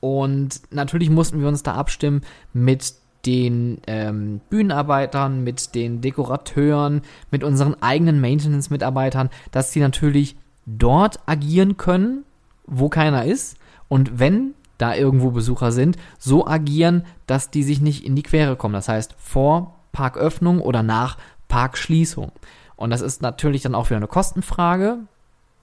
Und 0.00 0.60
natürlich 0.70 1.08
mussten 1.08 1.40
wir 1.40 1.48
uns 1.48 1.62
da 1.62 1.74
abstimmen 1.74 2.22
mit 2.52 2.94
den 3.24 3.78
ähm, 3.86 4.40
Bühnenarbeitern, 4.50 5.42
mit 5.42 5.74
den 5.74 6.00
Dekorateuren, 6.00 7.02
mit 7.30 7.42
unseren 7.42 7.80
eigenen 7.80 8.20
Maintenance-Mitarbeitern, 8.20 9.30
dass 9.50 9.72
sie 9.72 9.80
natürlich 9.80 10.36
dort 10.66 11.20
agieren 11.26 11.76
können, 11.76 12.24
wo 12.66 12.88
keiner 12.88 13.24
ist. 13.24 13.56
Und 13.88 14.18
wenn 14.18 14.54
da 14.78 14.94
irgendwo 14.94 15.30
Besucher 15.30 15.72
sind, 15.72 15.96
so 16.18 16.46
agieren, 16.46 17.04
dass 17.26 17.50
die 17.50 17.62
sich 17.62 17.80
nicht 17.80 18.04
in 18.04 18.14
die 18.14 18.22
Quere 18.22 18.56
kommen. 18.56 18.74
Das 18.74 18.88
heißt, 18.88 19.14
vor 19.18 19.76
Parköffnung 19.96 20.60
oder 20.60 20.82
nach 20.82 21.16
Parkschließung. 21.48 22.30
Und 22.76 22.90
das 22.90 23.00
ist 23.00 23.22
natürlich 23.22 23.62
dann 23.62 23.74
auch 23.74 23.88
wieder 23.88 23.96
eine 23.96 24.06
Kostenfrage, 24.06 24.98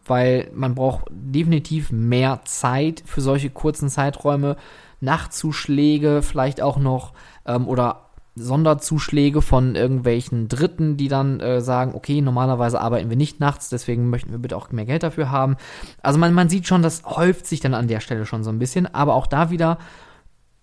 weil 0.08 0.50
man 0.56 0.74
braucht 0.74 1.06
definitiv 1.12 1.92
mehr 1.92 2.42
Zeit 2.46 3.04
für 3.06 3.22
solche 3.22 3.52
kurzen 3.52 3.90
Zeiträume. 3.90 4.58
Nachtzuschläge 5.02 6.24
vielleicht 6.24 6.62
auch 6.62 6.78
noch 6.78 7.14
ähm, 7.46 7.68
oder 7.68 8.08
Sonderzuschläge 8.36 9.44
von 9.44 9.76
irgendwelchen 9.76 10.48
Dritten, 10.48 10.98
die 10.98 11.10
dann 11.10 11.40
äh, 11.40 11.62
sagen, 11.62 11.94
okay, 11.94 12.20
normalerweise 12.20 12.82
arbeiten 12.82 13.12
wir 13.12 13.18
nicht 13.18 13.40
nachts, 13.40 13.70
deswegen 13.70 14.10
möchten 14.10 14.32
wir 14.32 14.40
bitte 14.40 14.58
auch 14.58 14.72
mehr 14.72 14.86
Geld 14.86 15.04
dafür 15.04 15.30
haben. 15.30 15.58
Also 16.02 16.18
man, 16.18 16.34
man 16.34 16.50
sieht 16.50 16.66
schon, 16.66 16.82
das 16.82 17.04
häuft 17.06 17.46
sich 17.46 17.60
dann 17.60 17.76
an 17.76 17.88
der 17.88 18.00
Stelle 18.00 18.26
schon 18.26 18.44
so 18.44 18.50
ein 18.50 18.58
bisschen, 18.58 18.92
aber 18.92 19.14
auch 19.14 19.28
da 19.28 19.52
wieder, 19.52 19.78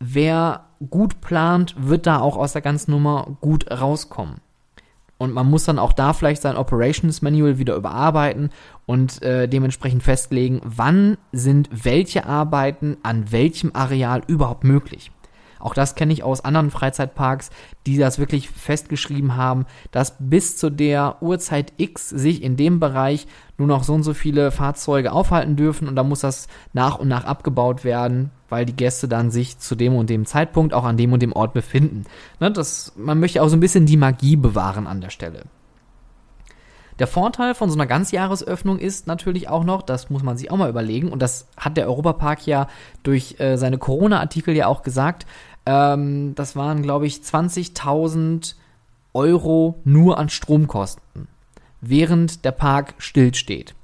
wer 0.00 0.64
gut 0.88 1.20
plant, 1.20 1.74
wird 1.78 2.06
da 2.06 2.20
auch 2.20 2.36
aus 2.36 2.54
der 2.54 2.62
ganzen 2.62 2.90
Nummer 2.90 3.36
gut 3.40 3.70
rauskommen. 3.70 4.40
Und 5.18 5.34
man 5.34 5.50
muss 5.50 5.64
dann 5.64 5.78
auch 5.78 5.92
da 5.92 6.14
vielleicht 6.14 6.40
sein 6.40 6.56
Operations 6.56 7.20
Manual 7.20 7.58
wieder 7.58 7.76
überarbeiten 7.76 8.48
und 8.86 9.22
äh, 9.22 9.46
dementsprechend 9.48 10.02
festlegen, 10.02 10.62
wann 10.64 11.18
sind 11.30 11.68
welche 11.70 12.24
Arbeiten 12.24 12.96
an 13.02 13.30
welchem 13.30 13.72
Areal 13.74 14.22
überhaupt 14.26 14.64
möglich. 14.64 15.12
Auch 15.58 15.74
das 15.74 15.94
kenne 15.94 16.14
ich 16.14 16.22
aus 16.22 16.42
anderen 16.42 16.70
Freizeitparks, 16.70 17.50
die 17.86 17.98
das 17.98 18.18
wirklich 18.18 18.48
festgeschrieben 18.48 19.36
haben, 19.36 19.66
dass 19.90 20.16
bis 20.18 20.56
zu 20.56 20.70
der 20.70 21.18
Uhrzeit 21.20 21.74
X 21.76 22.08
sich 22.08 22.42
in 22.42 22.56
dem 22.56 22.80
Bereich 22.80 23.26
nur 23.58 23.68
noch 23.68 23.84
so 23.84 23.92
und 23.92 24.02
so 24.02 24.14
viele 24.14 24.50
Fahrzeuge 24.52 25.12
aufhalten 25.12 25.56
dürfen 25.56 25.86
und 25.86 25.96
da 25.96 26.02
muss 26.02 26.20
das 26.20 26.48
nach 26.72 26.98
und 26.98 27.08
nach 27.08 27.24
abgebaut 27.24 27.84
werden, 27.84 28.30
weil 28.50 28.66
die 28.66 28.76
Gäste 28.76 29.08
dann 29.08 29.30
sich 29.30 29.58
zu 29.58 29.74
dem 29.74 29.94
und 29.94 30.10
dem 30.10 30.26
Zeitpunkt 30.26 30.74
auch 30.74 30.84
an 30.84 30.98
dem 30.98 31.12
und 31.12 31.22
dem 31.22 31.32
Ort 31.32 31.54
befinden. 31.54 32.04
Ne, 32.38 32.50
das, 32.50 32.92
man 32.96 33.18
möchte 33.18 33.42
auch 33.42 33.48
so 33.48 33.56
ein 33.56 33.60
bisschen 33.60 33.86
die 33.86 33.96
Magie 33.96 34.36
bewahren 34.36 34.86
an 34.86 35.00
der 35.00 35.10
Stelle. 35.10 35.44
Der 36.98 37.06
Vorteil 37.06 37.54
von 37.54 37.70
so 37.70 37.76
einer 37.76 37.86
Ganzjahresöffnung 37.86 38.78
ist 38.78 39.06
natürlich 39.06 39.48
auch 39.48 39.64
noch, 39.64 39.80
das 39.80 40.10
muss 40.10 40.22
man 40.22 40.36
sich 40.36 40.50
auch 40.50 40.58
mal 40.58 40.68
überlegen, 40.68 41.10
und 41.10 41.22
das 41.22 41.48
hat 41.56 41.78
der 41.78 41.86
Europapark 41.86 42.46
ja 42.46 42.68
durch 43.02 43.40
äh, 43.40 43.56
seine 43.56 43.78
Corona-Artikel 43.78 44.54
ja 44.54 44.66
auch 44.66 44.82
gesagt, 44.82 45.24
ähm, 45.64 46.34
das 46.34 46.56
waren, 46.56 46.82
glaube 46.82 47.06
ich, 47.06 47.16
20.000 47.16 48.54
Euro 49.14 49.80
nur 49.84 50.18
an 50.18 50.28
Stromkosten, 50.28 51.26
während 51.80 52.44
der 52.44 52.52
Park 52.52 52.94
stillsteht. 52.98 53.74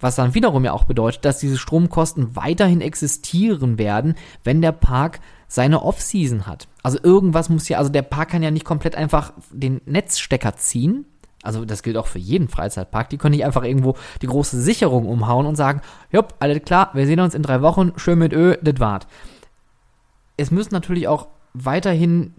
Was 0.00 0.16
dann 0.16 0.34
wiederum 0.34 0.64
ja 0.64 0.72
auch 0.72 0.84
bedeutet, 0.84 1.24
dass 1.24 1.38
diese 1.38 1.56
Stromkosten 1.56 2.36
weiterhin 2.36 2.80
existieren 2.80 3.78
werden, 3.78 4.14
wenn 4.44 4.60
der 4.60 4.72
Park 4.72 5.20
seine 5.48 5.82
Off-Season 5.82 6.46
hat. 6.46 6.68
Also 6.82 6.98
irgendwas 7.02 7.48
muss 7.48 7.68
ja, 7.68 7.78
also 7.78 7.90
der 7.90 8.02
Park 8.02 8.30
kann 8.30 8.42
ja 8.42 8.50
nicht 8.50 8.64
komplett 8.64 8.96
einfach 8.96 9.32
den 9.52 9.80
Netzstecker 9.86 10.56
ziehen, 10.56 11.06
also 11.46 11.64
das 11.64 11.84
gilt 11.84 11.96
auch 11.96 12.08
für 12.08 12.18
jeden 12.18 12.48
Freizeitpark, 12.48 13.08
die 13.08 13.18
können 13.18 13.36
nicht 13.36 13.44
einfach 13.44 13.62
irgendwo 13.62 13.94
die 14.20 14.26
große 14.26 14.60
Sicherung 14.60 15.06
umhauen 15.06 15.46
und 15.46 15.54
sagen, 15.54 15.80
jupp, 16.10 16.34
alles 16.40 16.62
klar, 16.64 16.90
wir 16.92 17.06
sehen 17.06 17.20
uns 17.20 17.34
in 17.34 17.42
drei 17.42 17.62
Wochen, 17.62 17.92
schön 17.96 18.18
mit 18.18 18.32
Ö, 18.32 18.56
das 18.60 18.80
wart. 18.80 19.06
Es 20.36 20.50
müssen 20.50 20.74
natürlich 20.74 21.06
auch 21.06 21.28
weiterhin 21.54 22.34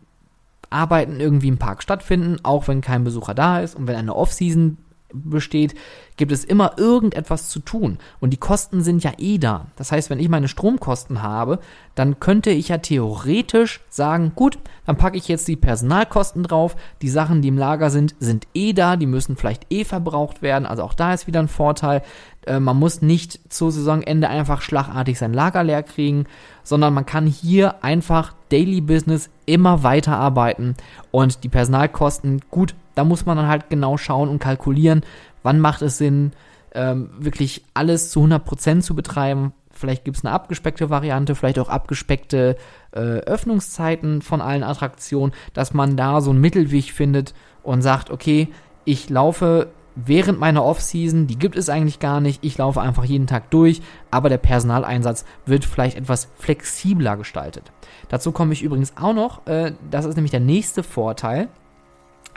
Arbeiten 0.69 1.21
irgendwie 1.21 1.47
im 1.47 1.57
Park 1.57 1.81
stattfinden, 1.81 2.37
auch 2.43 2.67
wenn 2.67 2.81
kein 2.81 3.05
Besucher 3.05 3.33
da 3.33 3.61
ist 3.61 3.75
und 3.75 3.87
wenn 3.87 3.95
eine 3.95 4.13
Off-Season 4.13 4.77
besteht, 5.13 5.75
gibt 6.17 6.31
es 6.31 6.43
immer 6.43 6.77
irgendetwas 6.77 7.49
zu 7.49 7.59
tun. 7.59 7.97
Und 8.19 8.31
die 8.31 8.37
Kosten 8.37 8.81
sind 8.81 9.03
ja 9.03 9.13
eh 9.17 9.37
da. 9.37 9.67
Das 9.75 9.91
heißt, 9.91 10.09
wenn 10.09 10.19
ich 10.19 10.29
meine 10.29 10.47
Stromkosten 10.47 11.21
habe, 11.21 11.59
dann 11.95 12.19
könnte 12.19 12.49
ich 12.49 12.69
ja 12.69 12.77
theoretisch 12.77 13.81
sagen, 13.89 14.33
gut, 14.35 14.59
dann 14.85 14.97
packe 14.97 15.17
ich 15.17 15.27
jetzt 15.27 15.47
die 15.47 15.55
Personalkosten 15.55 16.43
drauf. 16.43 16.75
Die 17.01 17.09
Sachen, 17.09 17.41
die 17.41 17.47
im 17.47 17.57
Lager 17.57 17.89
sind, 17.89 18.15
sind 18.19 18.47
eh 18.53 18.73
da. 18.73 18.95
Die 18.95 19.05
müssen 19.05 19.37
vielleicht 19.37 19.71
eh 19.71 19.83
verbraucht 19.83 20.41
werden. 20.41 20.65
Also 20.65 20.83
auch 20.83 20.93
da 20.93 21.13
ist 21.13 21.27
wieder 21.27 21.39
ein 21.39 21.47
Vorteil. 21.47 22.01
Äh, 22.45 22.59
man 22.59 22.77
muss 22.77 23.01
nicht 23.01 23.53
zu 23.53 23.69
Saisonende 23.69 24.29
einfach 24.29 24.61
schlagartig 24.61 25.17
sein 25.19 25.33
Lager 25.33 25.63
leer 25.63 25.83
kriegen, 25.83 26.25
sondern 26.63 26.93
man 26.93 27.05
kann 27.05 27.27
hier 27.27 27.83
einfach 27.83 28.33
Daily 28.49 28.81
Business 28.81 29.29
immer 29.45 29.83
weiter 29.83 30.17
arbeiten 30.17 30.75
und 31.11 31.43
die 31.43 31.49
Personalkosten 31.49 32.41
gut 32.49 32.75
da 32.97 33.03
muss 33.03 33.25
man 33.25 33.37
dann 33.37 33.47
halt 33.47 33.69
genau 33.69 33.97
schauen 33.97 34.27
und 34.27 34.39
kalkulieren, 34.39 35.01
wann 35.43 35.59
macht 35.59 35.83
es 35.83 35.97
Sinn, 35.97 36.31
ähm, 36.73 37.11
wirklich 37.19 37.63
alles 37.73 38.09
zu 38.09 38.21
100% 38.21 38.81
zu 38.81 38.95
betreiben. 38.95 39.53
Vielleicht 39.71 40.03
gibt 40.03 40.17
es 40.17 40.25
eine 40.25 40.33
abgespeckte 40.33 40.89
Variante, 40.89 41.35
vielleicht 41.35 41.59
auch 41.59 41.69
abgespeckte 41.69 42.57
äh, 42.91 42.99
Öffnungszeiten 42.99 44.23
von 44.23 44.41
allen 44.41 44.63
Attraktionen, 44.63 45.33
dass 45.53 45.75
man 45.75 45.95
da 45.95 46.21
so 46.21 46.31
einen 46.31 46.41
Mittelweg 46.41 46.91
findet 46.91 47.35
und 47.61 47.83
sagt, 47.83 48.09
okay, 48.09 48.47
ich 48.83 49.09
laufe 49.09 49.67
während 49.95 50.39
meiner 50.39 50.63
Off-Season, 50.63 51.27
die 51.27 51.37
gibt 51.37 51.55
es 51.55 51.69
eigentlich 51.69 51.99
gar 51.99 52.19
nicht, 52.19 52.43
ich 52.43 52.57
laufe 52.57 52.81
einfach 52.81 53.03
jeden 53.03 53.27
Tag 53.27 53.51
durch, 53.51 53.81
aber 54.09 54.29
der 54.29 54.37
Personaleinsatz 54.37 55.25
wird 55.45 55.65
vielleicht 55.65 55.97
etwas 55.97 56.29
flexibler 56.35 57.17
gestaltet. 57.17 57.71
Dazu 58.09 58.31
komme 58.31 58.53
ich 58.53 58.63
übrigens 58.63 58.93
auch 58.97 59.13
noch, 59.13 59.45
äh, 59.45 59.73
das 59.91 60.05
ist 60.05 60.15
nämlich 60.15 60.31
der 60.31 60.39
nächste 60.39 60.81
Vorteil, 60.81 61.49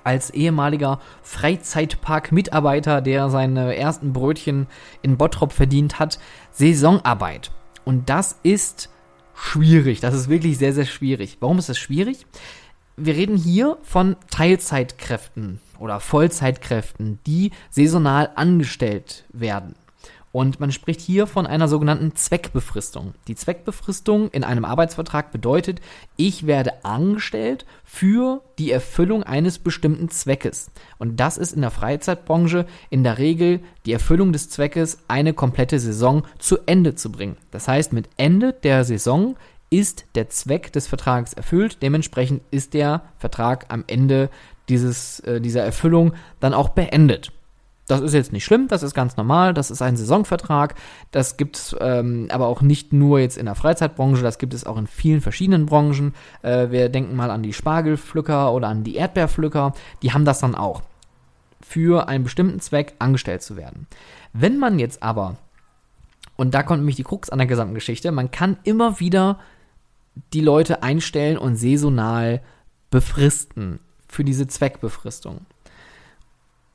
als 0.04 0.30
ehemaliger 0.30 1.00
Freizeitpark-Mitarbeiter, 1.22 3.00
der 3.00 3.30
seine 3.30 3.76
ersten 3.76 4.12
Brötchen 4.12 4.66
in 5.02 5.16
Bottrop 5.16 5.52
verdient 5.52 5.98
hat, 5.98 6.18
Saisonarbeit. 6.50 7.50
Und 7.84 8.08
das 8.08 8.38
ist 8.42 8.90
schwierig. 9.34 10.00
Das 10.00 10.14
ist 10.14 10.28
wirklich 10.28 10.58
sehr, 10.58 10.72
sehr 10.72 10.86
schwierig. 10.86 11.38
Warum 11.40 11.58
ist 11.58 11.68
das 11.68 11.78
schwierig? 11.78 12.26
Wir 12.96 13.14
reden 13.14 13.36
hier 13.36 13.78
von 13.82 14.16
Teilzeitkräften 14.30 15.60
oder 15.78 16.00
Vollzeitkräften, 16.00 17.18
die 17.26 17.50
saisonal 17.70 18.30
angestellt 18.34 19.24
werden. 19.32 19.74
Und 20.32 20.60
man 20.60 20.70
spricht 20.70 21.00
hier 21.00 21.26
von 21.26 21.46
einer 21.46 21.66
sogenannten 21.66 22.14
Zweckbefristung. 22.14 23.14
Die 23.26 23.34
Zweckbefristung 23.34 24.30
in 24.30 24.44
einem 24.44 24.64
Arbeitsvertrag 24.64 25.32
bedeutet, 25.32 25.80
ich 26.16 26.46
werde 26.46 26.84
angestellt 26.84 27.66
für 27.84 28.40
die 28.58 28.70
Erfüllung 28.70 29.24
eines 29.24 29.58
bestimmten 29.58 30.08
Zweckes. 30.08 30.70
Und 30.98 31.18
das 31.18 31.36
ist 31.36 31.52
in 31.52 31.62
der 31.62 31.72
Freizeitbranche 31.72 32.66
in 32.90 33.02
der 33.02 33.18
Regel 33.18 33.60
die 33.86 33.92
Erfüllung 33.92 34.32
des 34.32 34.48
Zweckes, 34.50 34.98
eine 35.08 35.34
komplette 35.34 35.80
Saison 35.80 36.24
zu 36.38 36.58
Ende 36.66 36.94
zu 36.94 37.10
bringen. 37.10 37.36
Das 37.50 37.66
heißt, 37.66 37.92
mit 37.92 38.08
Ende 38.16 38.52
der 38.52 38.84
Saison 38.84 39.36
ist 39.70 40.04
der 40.14 40.28
Zweck 40.28 40.72
des 40.72 40.86
Vertrags 40.86 41.32
erfüllt. 41.32 41.78
Dementsprechend 41.82 42.42
ist 42.50 42.74
der 42.74 43.02
Vertrag 43.18 43.66
am 43.68 43.84
Ende 43.88 44.30
dieses, 44.68 45.20
äh, 45.20 45.40
dieser 45.40 45.64
Erfüllung 45.64 46.14
dann 46.38 46.54
auch 46.54 46.70
beendet. 46.70 47.32
Das 47.90 48.00
ist 48.00 48.14
jetzt 48.14 48.32
nicht 48.32 48.44
schlimm, 48.44 48.68
das 48.68 48.84
ist 48.84 48.94
ganz 48.94 49.16
normal, 49.16 49.52
das 49.52 49.72
ist 49.72 49.82
ein 49.82 49.96
Saisonvertrag. 49.96 50.76
Das 51.10 51.36
gibt 51.36 51.56
es 51.56 51.76
ähm, 51.80 52.28
aber 52.30 52.46
auch 52.46 52.62
nicht 52.62 52.92
nur 52.92 53.18
jetzt 53.18 53.36
in 53.36 53.46
der 53.46 53.56
Freizeitbranche, 53.56 54.22
das 54.22 54.38
gibt 54.38 54.54
es 54.54 54.64
auch 54.64 54.76
in 54.76 54.86
vielen 54.86 55.20
verschiedenen 55.20 55.66
Branchen. 55.66 56.14
Äh, 56.42 56.70
wir 56.70 56.88
denken 56.88 57.16
mal 57.16 57.32
an 57.32 57.42
die 57.42 57.52
Spargelpflücker 57.52 58.52
oder 58.52 58.68
an 58.68 58.84
die 58.84 58.94
Erdbeerpflücker, 58.94 59.74
die 60.02 60.12
haben 60.12 60.24
das 60.24 60.38
dann 60.38 60.54
auch. 60.54 60.82
Für 61.60 62.08
einen 62.08 62.22
bestimmten 62.22 62.60
Zweck 62.60 62.94
angestellt 63.00 63.42
zu 63.42 63.56
werden. 63.56 63.88
Wenn 64.32 64.58
man 64.58 64.78
jetzt 64.78 65.02
aber, 65.02 65.36
und 66.36 66.54
da 66.54 66.62
kommt 66.62 66.80
nämlich 66.80 66.96
die 66.96 67.02
Krux 67.02 67.28
an 67.28 67.38
der 67.38 67.48
gesamten 67.48 67.74
Geschichte, 67.74 68.12
man 68.12 68.30
kann 68.30 68.56
immer 68.62 69.00
wieder 69.00 69.40
die 70.32 70.42
Leute 70.42 70.84
einstellen 70.84 71.38
und 71.38 71.56
saisonal 71.56 72.40
befristen 72.90 73.80
für 74.08 74.22
diese 74.22 74.46
Zweckbefristung. 74.46 75.46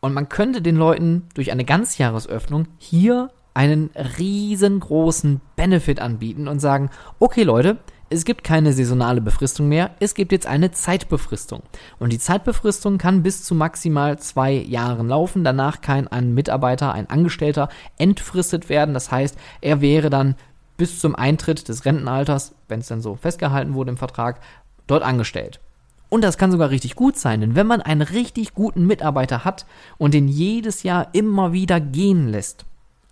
Und 0.06 0.14
man 0.14 0.30
könnte 0.30 0.62
den 0.62 0.76
Leuten 0.76 1.24
durch 1.34 1.52
eine 1.52 1.66
Ganzjahresöffnung 1.66 2.68
hier 2.78 3.32
einen 3.56 3.90
riesengroßen 4.20 5.42
Benefit 5.56 6.00
anbieten 6.00 6.48
und 6.48 6.60
sagen, 6.60 6.92
okay 7.18 7.42
Leute, 7.42 7.80
es 8.12 8.24
gibt 8.24 8.44
keine 8.44 8.72
saisonale 8.72 9.20
Befristung 9.20 9.68
mehr, 9.68 9.96
es 10.00 10.14
gibt 10.14 10.32
jetzt 10.32 10.46
eine 10.46 10.70
Zeitbefristung. 10.70 11.64
Und 11.98 12.14
die 12.14 12.20
Zeitbefristung 12.20 13.00
kann 13.00 13.24
bis 13.24 13.44
zu 13.44 13.56
maximal 13.56 14.20
zwei 14.20 14.52
Jahren 14.52 15.08
laufen. 15.08 15.44
Danach 15.44 15.82
kann 15.82 16.08
ein 16.08 16.36
Mitarbeiter, 16.36 16.94
ein 16.94 17.10
Angestellter 17.10 17.70
entfristet 17.98 18.70
werden. 18.70 18.94
Das 18.94 19.10
heißt, 19.10 19.36
er 19.62 19.82
wäre 19.82 20.12
dann 20.12 20.36
bis 20.78 21.00
zum 21.00 21.16
Eintritt 21.16 21.68
des 21.68 21.84
Rentenalters, 21.84 22.54
wenn 22.68 22.82
es 22.82 22.88
dann 22.90 23.02
so 23.02 23.16
festgehalten 23.16 23.74
wurde 23.74 23.90
im 23.90 23.98
Vertrag, 23.98 24.40
dort 24.86 25.02
angestellt. 25.02 25.62
Und 26.10 26.24
das 26.24 26.38
kann 26.38 26.52
sogar 26.52 26.70
richtig 26.70 26.96
gut 26.96 27.18
sein, 27.18 27.42
denn 27.42 27.56
wenn 27.56 27.68
man 27.68 27.82
einen 27.82 28.02
richtig 28.02 28.54
guten 28.54 28.86
Mitarbeiter 28.86 29.44
hat 29.44 29.66
und 29.98 30.14
den 30.14 30.28
jedes 30.28 30.84
Jahr 30.84 31.10
immer 31.14 31.52
wieder 31.52 31.80
gehen 31.80 32.30
lässt, 32.30 32.66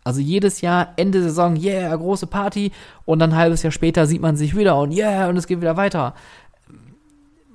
also 0.03 0.19
jedes 0.19 0.61
Jahr 0.61 0.93
Ende 0.97 1.21
Saison, 1.21 1.55
yeah, 1.55 1.95
große 1.95 2.27
Party 2.27 2.71
und 3.05 3.19
dann 3.19 3.31
ein 3.31 3.37
halbes 3.37 3.63
Jahr 3.63 3.71
später 3.71 4.05
sieht 4.05 4.21
man 4.21 4.35
sich 4.35 4.55
wieder 4.55 4.77
und 4.77 4.91
yeah, 4.91 5.29
und 5.29 5.37
es 5.37 5.47
geht 5.47 5.61
wieder 5.61 5.77
weiter. 5.77 6.13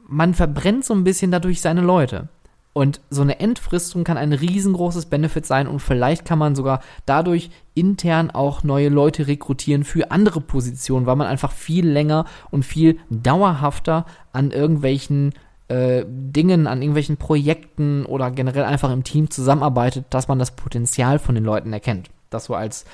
Man 0.06 0.34
verbrennt 0.34 0.84
so 0.84 0.94
ein 0.94 1.04
bisschen 1.04 1.30
dadurch 1.30 1.60
seine 1.60 1.82
Leute. 1.82 2.28
Und 2.72 3.00
so 3.10 3.22
eine 3.22 3.40
Entfristung 3.40 4.04
kann 4.04 4.16
ein 4.16 4.32
riesengroßes 4.32 5.06
Benefit 5.06 5.46
sein 5.46 5.66
und 5.66 5.80
vielleicht 5.80 6.24
kann 6.24 6.38
man 6.38 6.54
sogar 6.54 6.80
dadurch 7.06 7.50
intern 7.74 8.30
auch 8.30 8.62
neue 8.62 8.88
Leute 8.88 9.26
rekrutieren 9.26 9.84
für 9.84 10.10
andere 10.12 10.40
Positionen, 10.40 11.06
weil 11.06 11.16
man 11.16 11.26
einfach 11.26 11.52
viel 11.52 11.88
länger 11.88 12.24
und 12.50 12.64
viel 12.64 12.98
dauerhafter 13.10 14.06
an 14.32 14.52
irgendwelchen 14.52 15.34
äh, 15.68 16.04
Dingen, 16.06 16.66
an 16.66 16.80
irgendwelchen 16.80 17.16
Projekten 17.16 18.06
oder 18.06 18.30
generell 18.30 18.64
einfach 18.64 18.92
im 18.92 19.04
Team 19.04 19.30
zusammenarbeitet, 19.30 20.06
dass 20.10 20.28
man 20.28 20.38
das 20.38 20.52
Potenzial 20.54 21.18
von 21.18 21.34
den 21.34 21.44
Leuten 21.44 21.72
erkennt. 21.72 22.10
Das 22.30 22.44
so 22.44 22.54
als 22.54 22.84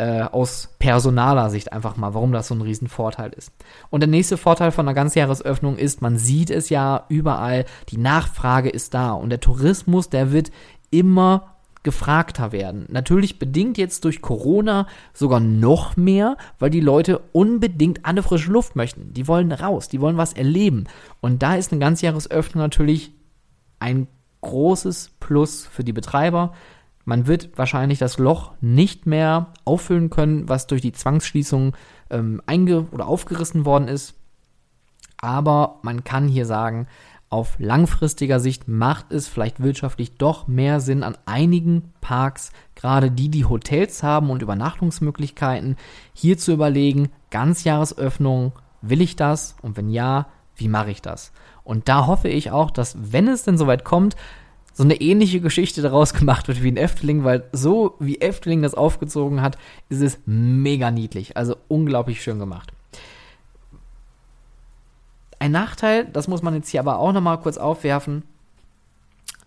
äh, 0.00 0.22
aus 0.22 0.70
personaler 0.78 1.50
Sicht 1.50 1.74
einfach 1.74 1.98
mal, 1.98 2.14
warum 2.14 2.32
das 2.32 2.48
so 2.48 2.54
ein 2.54 2.62
Riesenvorteil 2.62 3.34
ist. 3.36 3.52
Und 3.90 4.00
der 4.00 4.08
nächste 4.08 4.38
Vorteil 4.38 4.70
von 4.70 4.88
einer 4.88 4.94
Ganzjahresöffnung 4.94 5.76
ist, 5.76 6.00
man 6.00 6.16
sieht 6.16 6.48
es 6.48 6.70
ja 6.70 7.04
überall, 7.10 7.66
die 7.90 7.98
Nachfrage 7.98 8.70
ist 8.70 8.94
da 8.94 9.12
und 9.12 9.28
der 9.28 9.40
Tourismus, 9.40 10.08
der 10.08 10.32
wird 10.32 10.50
immer 10.90 11.56
gefragter 11.82 12.50
werden. 12.50 12.86
Natürlich 12.88 13.38
bedingt 13.38 13.76
jetzt 13.76 14.06
durch 14.06 14.22
Corona 14.22 14.86
sogar 15.12 15.40
noch 15.40 15.98
mehr, 15.98 16.38
weil 16.58 16.70
die 16.70 16.80
Leute 16.80 17.20
unbedingt 17.32 18.06
an 18.06 18.22
frische 18.22 18.52
Luft 18.52 18.76
möchten. 18.76 19.12
Die 19.12 19.28
wollen 19.28 19.52
raus, 19.52 19.88
die 19.88 20.00
wollen 20.00 20.16
was 20.16 20.32
erleben. 20.32 20.84
Und 21.20 21.42
da 21.42 21.56
ist 21.56 21.72
eine 21.72 21.80
Ganzjahresöffnung 21.80 22.62
natürlich 22.62 23.12
ein 23.80 24.08
großes 24.40 25.12
Plus 25.20 25.66
für 25.66 25.84
die 25.84 25.92
Betreiber, 25.92 26.54
man 27.10 27.26
wird 27.26 27.50
wahrscheinlich 27.58 27.98
das 27.98 28.18
Loch 28.18 28.52
nicht 28.60 29.04
mehr 29.04 29.48
auffüllen 29.64 30.10
können, 30.10 30.48
was 30.48 30.68
durch 30.68 30.80
die 30.80 30.92
Zwangsschließung 30.92 31.74
ähm, 32.08 32.40
einge- 32.46 32.88
oder 32.92 33.08
aufgerissen 33.08 33.64
worden 33.64 33.88
ist. 33.88 34.14
Aber 35.20 35.80
man 35.82 36.04
kann 36.04 36.28
hier 36.28 36.46
sagen, 36.46 36.86
auf 37.28 37.56
langfristiger 37.58 38.38
Sicht 38.38 38.68
macht 38.68 39.10
es 39.10 39.26
vielleicht 39.26 39.60
wirtschaftlich 39.60 40.18
doch 40.18 40.46
mehr 40.46 40.78
Sinn 40.78 41.02
an 41.02 41.18
einigen 41.26 41.92
Parks, 42.00 42.52
gerade 42.76 43.10
die, 43.10 43.28
die 43.28 43.44
Hotels 43.44 44.04
haben 44.04 44.30
und 44.30 44.40
Übernachtungsmöglichkeiten, 44.40 45.74
hier 46.14 46.38
zu 46.38 46.52
überlegen, 46.52 47.08
Ganzjahresöffnung, 47.30 48.52
will 48.82 49.00
ich 49.00 49.16
das? 49.16 49.56
Und 49.62 49.76
wenn 49.76 49.88
ja, 49.88 50.28
wie 50.54 50.68
mache 50.68 50.92
ich 50.92 51.02
das? 51.02 51.32
Und 51.64 51.88
da 51.88 52.06
hoffe 52.06 52.28
ich 52.28 52.52
auch, 52.52 52.70
dass, 52.70 52.96
wenn 53.00 53.26
es 53.26 53.42
denn 53.42 53.58
soweit 53.58 53.84
kommt, 53.84 54.14
so 54.72 54.82
eine 54.82 55.00
ähnliche 55.00 55.40
Geschichte 55.40 55.82
daraus 55.82 56.14
gemacht 56.14 56.48
wird 56.48 56.62
wie 56.62 56.68
in 56.68 56.76
Efteling, 56.76 57.24
weil 57.24 57.44
so 57.52 57.96
wie 57.98 58.20
Efteling 58.20 58.62
das 58.62 58.74
aufgezogen 58.74 59.42
hat, 59.42 59.58
ist 59.88 60.02
es 60.02 60.18
mega 60.26 60.90
niedlich. 60.90 61.36
Also 61.36 61.56
unglaublich 61.68 62.22
schön 62.22 62.38
gemacht. 62.38 62.72
Ein 65.38 65.52
Nachteil, 65.52 66.04
das 66.04 66.28
muss 66.28 66.42
man 66.42 66.54
jetzt 66.54 66.68
hier 66.68 66.80
aber 66.80 66.98
auch 66.98 67.12
nochmal 67.12 67.40
kurz 67.40 67.56
aufwerfen, 67.56 68.24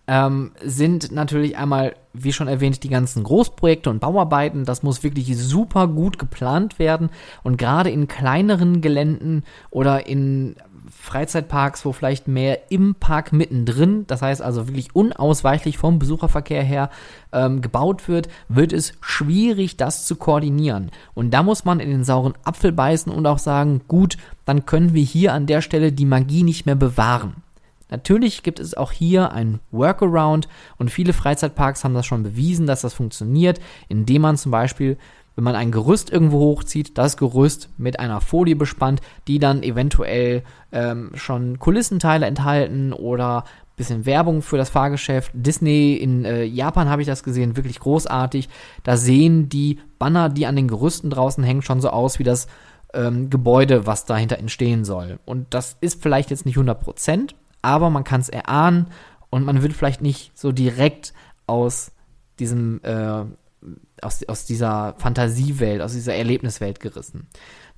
ähm, 0.06 0.52
sind 0.62 1.12
natürlich 1.12 1.56
einmal, 1.56 1.96
wie 2.12 2.32
schon 2.32 2.48
erwähnt, 2.48 2.82
die 2.82 2.90
ganzen 2.90 3.24
Großprojekte 3.24 3.88
und 3.88 4.00
Bauarbeiten. 4.00 4.64
Das 4.64 4.82
muss 4.82 5.02
wirklich 5.02 5.36
super 5.36 5.88
gut 5.88 6.18
geplant 6.18 6.78
werden. 6.78 7.10
Und 7.42 7.56
gerade 7.56 7.90
in 7.90 8.06
kleineren 8.06 8.82
Geländen 8.82 9.44
oder 9.70 10.06
in 10.06 10.56
Freizeitparks, 11.04 11.84
wo 11.84 11.92
vielleicht 11.92 12.28
mehr 12.28 12.72
im 12.72 12.94
Park 12.94 13.32
mittendrin, 13.32 14.06
das 14.06 14.22
heißt 14.22 14.40
also 14.40 14.66
wirklich 14.66 14.96
unausweichlich 14.96 15.76
vom 15.76 15.98
Besucherverkehr 15.98 16.62
her 16.62 16.88
ähm, 17.32 17.60
gebaut 17.60 18.08
wird, 18.08 18.28
wird 18.48 18.72
es 18.72 18.94
schwierig, 19.02 19.76
das 19.76 20.06
zu 20.06 20.16
koordinieren. 20.16 20.90
Und 21.12 21.32
da 21.32 21.42
muss 21.42 21.66
man 21.66 21.78
in 21.78 21.90
den 21.90 22.04
sauren 22.04 22.32
Apfel 22.42 22.72
beißen 22.72 23.12
und 23.12 23.26
auch 23.26 23.38
sagen, 23.38 23.82
gut, 23.86 24.16
dann 24.46 24.64
können 24.64 24.94
wir 24.94 25.04
hier 25.04 25.34
an 25.34 25.46
der 25.46 25.60
Stelle 25.60 25.92
die 25.92 26.06
Magie 26.06 26.42
nicht 26.42 26.64
mehr 26.64 26.74
bewahren. 26.74 27.36
Natürlich 27.90 28.42
gibt 28.42 28.58
es 28.58 28.74
auch 28.74 28.90
hier 28.90 29.30
ein 29.32 29.60
Workaround 29.70 30.48
und 30.78 30.90
viele 30.90 31.12
Freizeitparks 31.12 31.84
haben 31.84 31.94
das 31.94 32.06
schon 32.06 32.22
bewiesen, 32.22 32.66
dass 32.66 32.80
das 32.80 32.94
funktioniert, 32.94 33.60
indem 33.88 34.22
man 34.22 34.38
zum 34.38 34.50
Beispiel 34.50 34.96
wenn 35.36 35.44
man 35.44 35.56
ein 35.56 35.72
Gerüst 35.72 36.10
irgendwo 36.10 36.38
hochzieht, 36.40 36.96
das 36.96 37.16
Gerüst 37.16 37.68
mit 37.76 37.98
einer 37.98 38.20
Folie 38.20 38.56
bespannt, 38.56 39.00
die 39.26 39.38
dann 39.38 39.62
eventuell 39.62 40.42
ähm, 40.72 41.10
schon 41.14 41.58
Kulissenteile 41.58 42.26
enthalten 42.26 42.92
oder 42.92 43.44
bisschen 43.76 44.06
Werbung 44.06 44.42
für 44.42 44.56
das 44.56 44.70
Fahrgeschäft. 44.70 45.32
Disney 45.34 45.94
in 45.94 46.24
äh, 46.24 46.44
Japan 46.44 46.88
habe 46.88 47.02
ich 47.02 47.08
das 47.08 47.22
gesehen, 47.22 47.56
wirklich 47.56 47.80
großartig. 47.80 48.48
Da 48.84 48.96
sehen 48.96 49.48
die 49.48 49.80
Banner, 49.98 50.28
die 50.28 50.46
an 50.46 50.56
den 50.56 50.68
Gerüsten 50.68 51.10
draußen 51.10 51.42
hängen, 51.42 51.62
schon 51.62 51.80
so 51.80 51.90
aus 51.90 52.18
wie 52.18 52.24
das 52.24 52.46
ähm, 52.92 53.30
Gebäude, 53.30 53.86
was 53.86 54.04
dahinter 54.04 54.38
entstehen 54.38 54.84
soll. 54.84 55.18
Und 55.24 55.52
das 55.54 55.76
ist 55.80 56.00
vielleicht 56.02 56.30
jetzt 56.30 56.46
nicht 56.46 56.56
100%, 56.56 57.34
aber 57.62 57.90
man 57.90 58.04
kann 58.04 58.20
es 58.20 58.28
erahnen 58.28 58.86
und 59.30 59.44
man 59.44 59.62
wird 59.62 59.72
vielleicht 59.72 60.00
nicht 60.00 60.30
so 60.38 60.52
direkt 60.52 61.12
aus 61.46 61.90
diesem 62.38 62.80
äh, 62.84 63.24
aus, 64.02 64.22
aus 64.28 64.44
dieser 64.44 64.94
Fantasiewelt, 64.98 65.80
aus 65.80 65.92
dieser 65.92 66.14
Erlebniswelt 66.14 66.80
gerissen. 66.80 67.26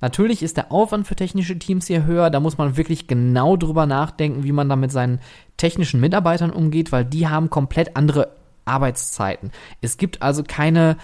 Natürlich 0.01 0.43
ist 0.43 0.57
der 0.57 0.71
Aufwand 0.71 1.07
für 1.07 1.15
technische 1.15 1.57
Teams 1.57 1.87
hier 1.87 2.05
höher, 2.05 2.29
da 2.29 2.39
muss 2.39 2.57
man 2.57 2.77
wirklich 2.77 3.07
genau 3.07 3.57
drüber 3.57 3.85
nachdenken, 3.85 4.43
wie 4.43 4.51
man 4.51 4.69
da 4.69 4.75
mit 4.75 4.91
seinen 4.91 5.19
technischen 5.57 5.99
Mitarbeitern 5.99 6.51
umgeht, 6.51 6.91
weil 6.91 7.05
die 7.05 7.27
haben 7.27 7.49
komplett 7.49 7.95
andere 7.95 8.29
Arbeitszeiten. 8.65 9.51
Es 9.81 9.97
gibt 9.97 10.21
also 10.21 10.43
keine, 10.43 10.97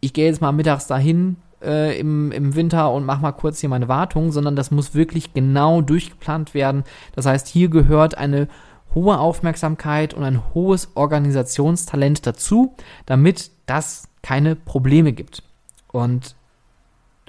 ich 0.00 0.12
gehe 0.12 0.26
jetzt 0.26 0.40
mal 0.40 0.52
mittags 0.52 0.86
dahin 0.86 1.36
äh, 1.62 1.98
im, 1.98 2.32
im 2.32 2.54
Winter 2.54 2.92
und 2.92 3.04
mach 3.04 3.20
mal 3.20 3.32
kurz 3.32 3.60
hier 3.60 3.68
meine 3.68 3.88
Wartung, 3.88 4.32
sondern 4.32 4.56
das 4.56 4.70
muss 4.70 4.94
wirklich 4.94 5.34
genau 5.34 5.82
durchgeplant 5.82 6.54
werden. 6.54 6.84
Das 7.14 7.26
heißt, 7.26 7.48
hier 7.48 7.68
gehört 7.68 8.16
eine 8.16 8.48
hohe 8.94 9.18
Aufmerksamkeit 9.18 10.14
und 10.14 10.24
ein 10.24 10.42
hohes 10.54 10.90
Organisationstalent 10.94 12.26
dazu, 12.26 12.74
damit 13.06 13.50
das 13.66 14.08
keine 14.22 14.56
Probleme 14.56 15.12
gibt. 15.12 15.42
Und 15.90 16.36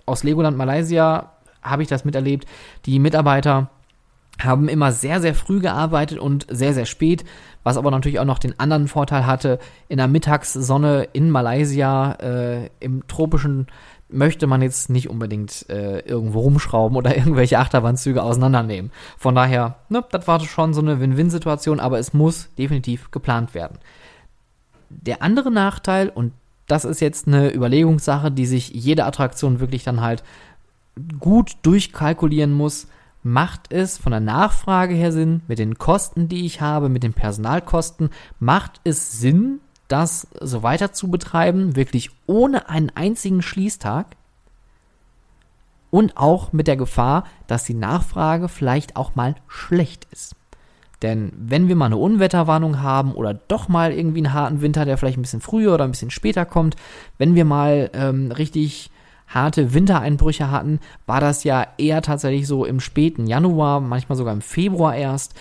aus 0.05 0.23
Legoland 0.23 0.57
Malaysia 0.57 1.31
habe 1.61 1.81
ich 1.81 1.87
das 1.87 2.05
miterlebt. 2.05 2.45
Die 2.85 2.99
Mitarbeiter 2.99 3.69
haben 4.41 4.67
immer 4.67 4.91
sehr, 4.91 5.21
sehr 5.21 5.35
früh 5.35 5.59
gearbeitet 5.59 6.17
und 6.17 6.47
sehr, 6.49 6.73
sehr 6.73 6.85
spät, 6.85 7.23
was 7.63 7.77
aber 7.77 7.91
natürlich 7.91 8.19
auch 8.19 8.25
noch 8.25 8.39
den 8.39 8.59
anderen 8.59 8.87
Vorteil 8.87 9.25
hatte, 9.25 9.59
in 9.87 9.97
der 9.97 10.07
Mittagssonne 10.07 11.07
in 11.13 11.29
Malaysia, 11.29 12.13
äh, 12.13 12.69
im 12.79 13.07
tropischen, 13.07 13.67
möchte 14.13 14.47
man 14.47 14.61
jetzt 14.61 14.89
nicht 14.89 15.09
unbedingt 15.09 15.69
äh, 15.69 15.99
irgendwo 15.99 16.41
rumschrauben 16.41 16.97
oder 16.97 17.15
irgendwelche 17.17 17.59
Achterbahnzüge 17.59 18.21
auseinandernehmen. 18.21 18.91
Von 19.17 19.35
daher, 19.35 19.75
ne, 19.89 20.03
das 20.11 20.27
war 20.27 20.39
schon 20.41 20.73
so 20.73 20.81
eine 20.81 20.99
Win-Win-Situation, 20.99 21.79
aber 21.79 21.99
es 21.99 22.13
muss 22.13 22.49
definitiv 22.57 23.11
geplant 23.11 23.53
werden. 23.53 23.79
Der 24.89 25.21
andere 25.21 25.51
Nachteil, 25.51 26.09
und 26.09 26.33
das 26.67 26.85
ist 26.85 27.01
jetzt 27.01 27.27
eine 27.27 27.53
Überlegungssache, 27.53 28.31
die 28.31 28.45
sich 28.45 28.69
jede 28.69 29.05
Attraktion 29.05 29.59
wirklich 29.59 29.83
dann 29.83 30.01
halt 30.01 30.23
gut 31.19 31.57
durchkalkulieren 31.63 32.53
muss. 32.53 32.87
Macht 33.23 33.71
es 33.71 33.97
von 33.97 34.11
der 34.11 34.19
Nachfrage 34.19 34.93
her 34.93 35.11
Sinn, 35.11 35.41
mit 35.47 35.57
den 35.57 35.77
Kosten, 35.77 36.27
die 36.27 36.45
ich 36.45 36.61
habe, 36.61 36.89
mit 36.89 37.03
den 37.03 37.13
Personalkosten, 37.13 38.09
macht 38.39 38.81
es 38.83 39.19
Sinn, 39.19 39.59
das 39.93 40.27
so 40.41 40.63
weiter 40.63 40.91
zu 40.91 41.11
betreiben, 41.11 41.75
wirklich 41.75 42.09
ohne 42.25 42.67
einen 42.67 42.89
einzigen 42.95 43.43
Schließtag? 43.43 44.07
Und 45.91 46.17
auch 46.17 46.51
mit 46.51 46.65
der 46.65 46.77
Gefahr, 46.77 47.25
dass 47.45 47.65
die 47.65 47.75
Nachfrage 47.75 48.49
vielleicht 48.49 48.95
auch 48.95 49.13
mal 49.13 49.35
schlecht 49.47 50.07
ist. 50.11 50.35
Denn 51.03 51.31
wenn 51.37 51.67
wir 51.67 51.75
mal 51.75 51.85
eine 51.85 51.97
Unwetterwarnung 51.97 52.81
haben 52.81 53.13
oder 53.13 53.35
doch 53.35 53.67
mal 53.67 53.91
irgendwie 53.91 54.25
einen 54.25 54.33
harten 54.33 54.61
Winter, 54.61 54.85
der 54.85 54.97
vielleicht 54.97 55.19
ein 55.19 55.21
bisschen 55.21 55.41
früher 55.41 55.75
oder 55.75 55.83
ein 55.83 55.91
bisschen 55.91 56.09
später 56.09 56.45
kommt, 56.45 56.75
wenn 57.19 57.35
wir 57.35 57.45
mal 57.45 57.91
ähm, 57.93 58.31
richtig 58.31 58.89
harte 59.27 59.75
Wintereinbrüche 59.75 60.49
hatten, 60.49 60.79
war 61.05 61.21
das 61.21 61.43
ja 61.43 61.67
eher 61.77 62.01
tatsächlich 62.01 62.47
so 62.47 62.65
im 62.65 62.79
späten 62.79 63.27
Januar, 63.27 63.79
manchmal 63.79 64.17
sogar 64.17 64.33
im 64.33 64.41
Februar 64.41 64.95
erst. 64.95 65.35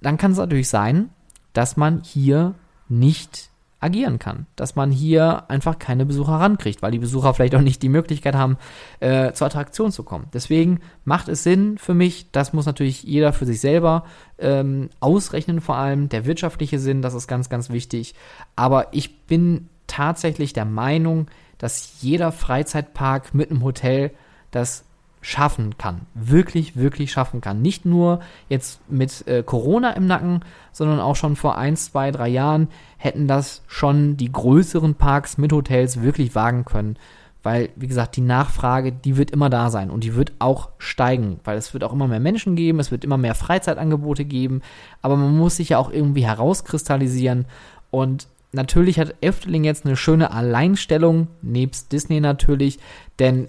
Dann 0.00 0.16
kann 0.16 0.32
es 0.32 0.38
natürlich 0.38 0.70
sein, 0.70 1.10
dass 1.52 1.76
man 1.76 2.02
hier 2.02 2.54
nicht 2.88 3.47
agieren 3.80 4.18
kann. 4.18 4.46
Dass 4.56 4.76
man 4.76 4.90
hier 4.90 5.48
einfach 5.50 5.78
keine 5.78 6.04
Besucher 6.06 6.32
rankriegt, 6.32 6.82
weil 6.82 6.90
die 6.90 6.98
Besucher 6.98 7.34
vielleicht 7.34 7.54
auch 7.54 7.60
nicht 7.60 7.82
die 7.82 7.88
Möglichkeit 7.88 8.34
haben, 8.34 8.56
äh, 9.00 9.32
zur 9.32 9.46
Attraktion 9.46 9.92
zu 9.92 10.02
kommen. 10.02 10.26
Deswegen 10.32 10.80
macht 11.04 11.28
es 11.28 11.42
Sinn 11.42 11.78
für 11.78 11.94
mich, 11.94 12.30
das 12.32 12.52
muss 12.52 12.66
natürlich 12.66 13.02
jeder 13.02 13.32
für 13.32 13.46
sich 13.46 13.60
selber 13.60 14.04
ähm, 14.38 14.90
ausrechnen, 15.00 15.60
vor 15.60 15.76
allem 15.76 16.08
der 16.08 16.26
wirtschaftliche 16.26 16.78
Sinn, 16.78 17.02
das 17.02 17.14
ist 17.14 17.28
ganz, 17.28 17.48
ganz 17.48 17.70
wichtig. 17.70 18.14
Aber 18.56 18.88
ich 18.92 19.20
bin 19.26 19.68
tatsächlich 19.86 20.52
der 20.52 20.64
Meinung, 20.64 21.26
dass 21.58 22.00
jeder 22.00 22.32
Freizeitpark 22.32 23.34
mit 23.34 23.50
einem 23.50 23.62
Hotel 23.62 24.12
das 24.50 24.84
schaffen 25.20 25.76
kann. 25.78 26.02
Wirklich, 26.14 26.76
wirklich 26.76 27.12
schaffen 27.12 27.40
kann. 27.40 27.60
Nicht 27.62 27.84
nur 27.84 28.20
jetzt 28.48 28.80
mit 28.90 29.26
äh, 29.26 29.42
Corona 29.42 29.90
im 29.90 30.06
Nacken, 30.06 30.40
sondern 30.72 31.00
auch 31.00 31.16
schon 31.16 31.36
vor 31.36 31.58
ein, 31.58 31.76
zwei, 31.76 32.10
drei 32.10 32.28
Jahren 32.28 32.68
hätten 32.96 33.26
das 33.26 33.62
schon 33.66 34.16
die 34.16 34.32
größeren 34.32 34.94
Parks 34.94 35.38
mit 35.38 35.52
Hotels 35.52 36.02
wirklich 36.02 36.34
wagen 36.34 36.64
können. 36.64 36.96
Weil, 37.42 37.70
wie 37.76 37.86
gesagt, 37.86 38.16
die 38.16 38.20
Nachfrage, 38.20 38.92
die 38.92 39.16
wird 39.16 39.30
immer 39.30 39.48
da 39.48 39.70
sein 39.70 39.90
und 39.90 40.02
die 40.02 40.14
wird 40.14 40.32
auch 40.38 40.70
steigen, 40.78 41.38
weil 41.44 41.56
es 41.56 41.72
wird 41.72 41.84
auch 41.84 41.92
immer 41.92 42.08
mehr 42.08 42.20
Menschen 42.20 42.56
geben, 42.56 42.80
es 42.80 42.90
wird 42.90 43.04
immer 43.04 43.16
mehr 43.16 43.36
Freizeitangebote 43.36 44.24
geben, 44.24 44.60
aber 45.02 45.16
man 45.16 45.36
muss 45.36 45.56
sich 45.56 45.70
ja 45.70 45.78
auch 45.78 45.90
irgendwie 45.90 46.26
herauskristallisieren 46.26 47.46
und 47.90 48.26
natürlich 48.52 48.98
hat 48.98 49.14
Efteling 49.20 49.62
jetzt 49.62 49.86
eine 49.86 49.96
schöne 49.96 50.32
Alleinstellung, 50.32 51.28
nebst 51.40 51.92
Disney 51.92 52.20
natürlich, 52.20 52.80
denn 53.20 53.48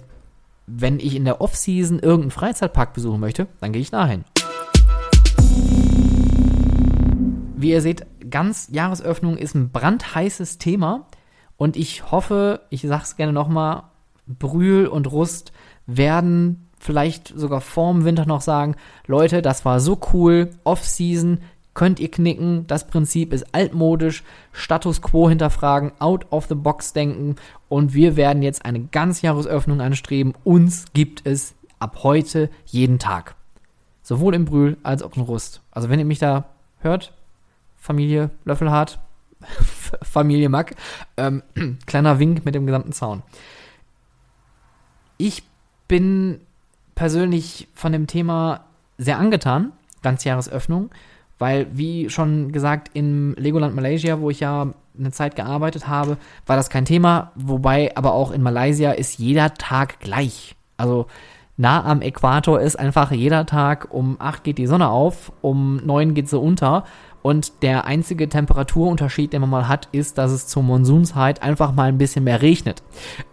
wenn 0.72 1.00
ich 1.00 1.16
in 1.16 1.24
der 1.24 1.40
Off-Season 1.40 1.98
irgendeinen 1.98 2.30
Freizeitpark 2.30 2.92
besuchen 2.94 3.20
möchte, 3.20 3.48
dann 3.60 3.72
gehe 3.72 3.82
ich 3.82 3.90
dahin. 3.90 4.24
Wie 7.56 7.70
ihr 7.70 7.82
seht, 7.82 8.06
ganz 8.30 8.68
Jahresöffnung 8.70 9.36
ist 9.36 9.54
ein 9.54 9.70
brandheißes 9.70 10.58
Thema 10.58 11.06
und 11.56 11.76
ich 11.76 12.10
hoffe, 12.10 12.62
ich 12.70 12.82
sag's 12.82 13.16
gerne 13.16 13.32
nochmal, 13.32 13.82
Brühl 14.26 14.86
und 14.86 15.10
Rust 15.10 15.52
werden 15.86 16.68
vielleicht 16.78 17.28
sogar 17.28 17.60
vorm 17.60 18.04
Winter 18.04 18.24
noch 18.24 18.40
sagen, 18.40 18.76
Leute, 19.06 19.42
das 19.42 19.64
war 19.64 19.80
so 19.80 19.98
cool, 20.14 20.50
Off-Season, 20.64 21.40
könnt 21.74 22.00
ihr 22.00 22.10
knicken. 22.10 22.66
Das 22.66 22.86
Prinzip 22.86 23.32
ist 23.32 23.54
altmodisch, 23.54 24.24
Status 24.52 25.02
quo 25.02 25.28
hinterfragen, 25.28 25.92
out 25.98 26.26
of 26.30 26.46
the 26.46 26.54
box 26.54 26.92
denken 26.92 27.36
und 27.68 27.94
wir 27.94 28.16
werden 28.16 28.42
jetzt 28.42 28.64
eine 28.64 28.80
Ganzjahresöffnung 28.80 29.80
anstreben. 29.80 30.34
Uns 30.44 30.86
gibt 30.92 31.26
es 31.26 31.54
ab 31.78 32.00
heute 32.02 32.50
jeden 32.66 32.98
Tag. 32.98 33.34
Sowohl 34.02 34.34
im 34.34 34.44
Brühl 34.44 34.76
als 34.82 35.02
auch 35.02 35.16
in 35.16 35.22
Rust. 35.22 35.62
Also 35.70 35.88
wenn 35.88 35.98
ihr 35.98 36.04
mich 36.04 36.18
da 36.18 36.46
hört, 36.78 37.12
Familie 37.76 38.30
Löffelhardt, 38.44 38.98
Familie 40.02 40.48
Mack, 40.48 40.74
ähm, 41.16 41.42
kleiner 41.86 42.18
Wink 42.18 42.44
mit 42.44 42.54
dem 42.54 42.66
gesamten 42.66 42.92
Zaun. 42.92 43.22
Ich 45.16 45.44
bin 45.88 46.40
persönlich 46.94 47.68
von 47.74 47.92
dem 47.92 48.06
Thema 48.06 48.64
sehr 48.98 49.18
angetan, 49.18 49.72
Ganzjahresöffnung 50.02 50.90
weil, 51.40 51.66
wie 51.72 52.10
schon 52.10 52.52
gesagt, 52.52 52.90
im 52.92 53.34
Legoland 53.36 53.74
Malaysia, 53.74 54.20
wo 54.20 54.30
ich 54.30 54.40
ja 54.40 54.68
eine 54.96 55.10
Zeit 55.10 55.34
gearbeitet 55.36 55.88
habe, 55.88 56.18
war 56.46 56.56
das 56.56 56.68
kein 56.68 56.84
Thema. 56.84 57.32
Wobei 57.34 57.96
aber 57.96 58.12
auch 58.12 58.30
in 58.30 58.42
Malaysia 58.42 58.92
ist 58.92 59.18
jeder 59.18 59.54
Tag 59.54 60.00
gleich. 60.00 60.54
Also 60.76 61.06
nah 61.56 61.82
am 61.84 62.02
Äquator 62.02 62.60
ist 62.60 62.78
einfach 62.78 63.10
jeder 63.10 63.46
Tag 63.46 63.88
um 63.90 64.16
8 64.18 64.44
geht 64.44 64.58
die 64.58 64.66
Sonne 64.66 64.90
auf, 64.90 65.32
um 65.40 65.76
9 65.84 66.12
geht 66.12 66.28
sie 66.28 66.38
unter. 66.38 66.84
Und 67.22 67.62
der 67.62 67.84
einzige 67.84 68.28
Temperaturunterschied, 68.28 69.32
den 69.32 69.42
man 69.42 69.50
mal 69.50 69.68
hat, 69.68 69.88
ist, 69.92 70.16
dass 70.18 70.32
es 70.32 70.46
zur 70.46 70.62
Monsunzeit 70.62 71.42
einfach 71.42 71.74
mal 71.74 71.88
ein 71.88 71.98
bisschen 71.98 72.24
mehr 72.24 72.40
regnet. 72.40 72.82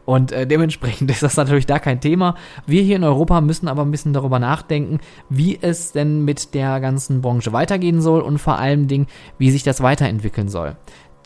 Und 0.05 0.31
äh, 0.31 0.45
dementsprechend 0.45 1.09
ist 1.11 1.23
das 1.23 1.37
natürlich 1.37 1.65
da 1.65 1.79
kein 1.79 2.01
Thema. 2.01 2.35
Wir 2.65 2.81
hier 2.81 2.97
in 2.97 3.03
Europa 3.03 3.39
müssen 3.41 3.67
aber 3.67 3.83
ein 3.83 3.91
bisschen 3.91 4.13
darüber 4.13 4.39
nachdenken, 4.39 4.99
wie 5.29 5.57
es 5.61 5.93
denn 5.93 6.25
mit 6.25 6.53
der 6.53 6.79
ganzen 6.79 7.21
Branche 7.21 7.53
weitergehen 7.53 8.01
soll 8.01 8.21
und 8.21 8.39
vor 8.39 8.57
allem 8.57 8.87
Dingen, 8.87 9.07
wie 9.37 9.51
sich 9.51 9.63
das 9.63 9.81
weiterentwickeln 9.81 10.49
soll. 10.49 10.75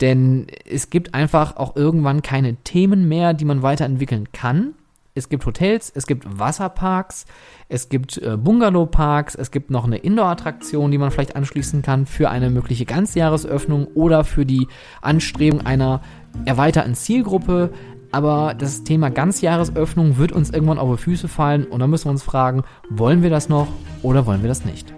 Denn 0.00 0.46
es 0.68 0.90
gibt 0.90 1.14
einfach 1.14 1.56
auch 1.56 1.76
irgendwann 1.76 2.22
keine 2.22 2.56
Themen 2.56 3.08
mehr, 3.08 3.34
die 3.34 3.44
man 3.44 3.62
weiterentwickeln 3.62 4.32
kann, 4.32 4.74
es 5.14 5.28
gibt 5.28 5.44
Hotels, 5.44 5.92
es 5.94 6.06
gibt 6.06 6.38
Wasserparks, 6.38 7.26
es 7.68 7.88
gibt 7.88 8.16
äh, 8.18 8.36
Bungalowparks, 8.36 9.34
es 9.34 9.50
gibt 9.50 9.70
noch 9.70 9.84
eine 9.84 9.98
Indoor-Attraktion, 9.98 10.90
die 10.90 10.98
man 10.98 11.10
vielleicht 11.10 11.36
anschließen 11.36 11.82
kann 11.82 12.06
für 12.06 12.30
eine 12.30 12.48
mögliche 12.48 12.86
Ganzjahresöffnung 12.86 13.86
oder 13.88 14.24
für 14.24 14.46
die 14.46 14.68
Anstrebung 15.02 15.66
einer 15.66 16.00
erweiterten 16.46 16.94
Zielgruppe. 16.94 17.70
Aber 18.10 18.54
das 18.54 18.84
Thema 18.84 19.10
Ganzjahresöffnung 19.10 20.18
wird 20.18 20.32
uns 20.32 20.50
irgendwann 20.50 20.78
auf 20.78 20.96
die 20.96 21.02
Füße 21.02 21.28
fallen 21.28 21.64
und 21.64 21.80
dann 21.80 21.90
müssen 21.90 22.06
wir 22.06 22.12
uns 22.12 22.22
fragen, 22.22 22.62
wollen 22.90 23.22
wir 23.22 23.30
das 23.30 23.48
noch 23.48 23.68
oder 24.02 24.26
wollen 24.26 24.42
wir 24.42 24.48
das 24.48 24.64
nicht? 24.64 24.92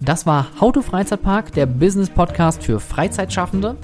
Das 0.00 0.26
war 0.26 0.46
How 0.60 0.72
to 0.72 0.82
Freizeitpark, 0.82 1.52
der 1.52 1.66
Business 1.66 2.10
Podcast 2.10 2.62
für 2.62 2.78
Freizeitschaffende. 2.78 3.76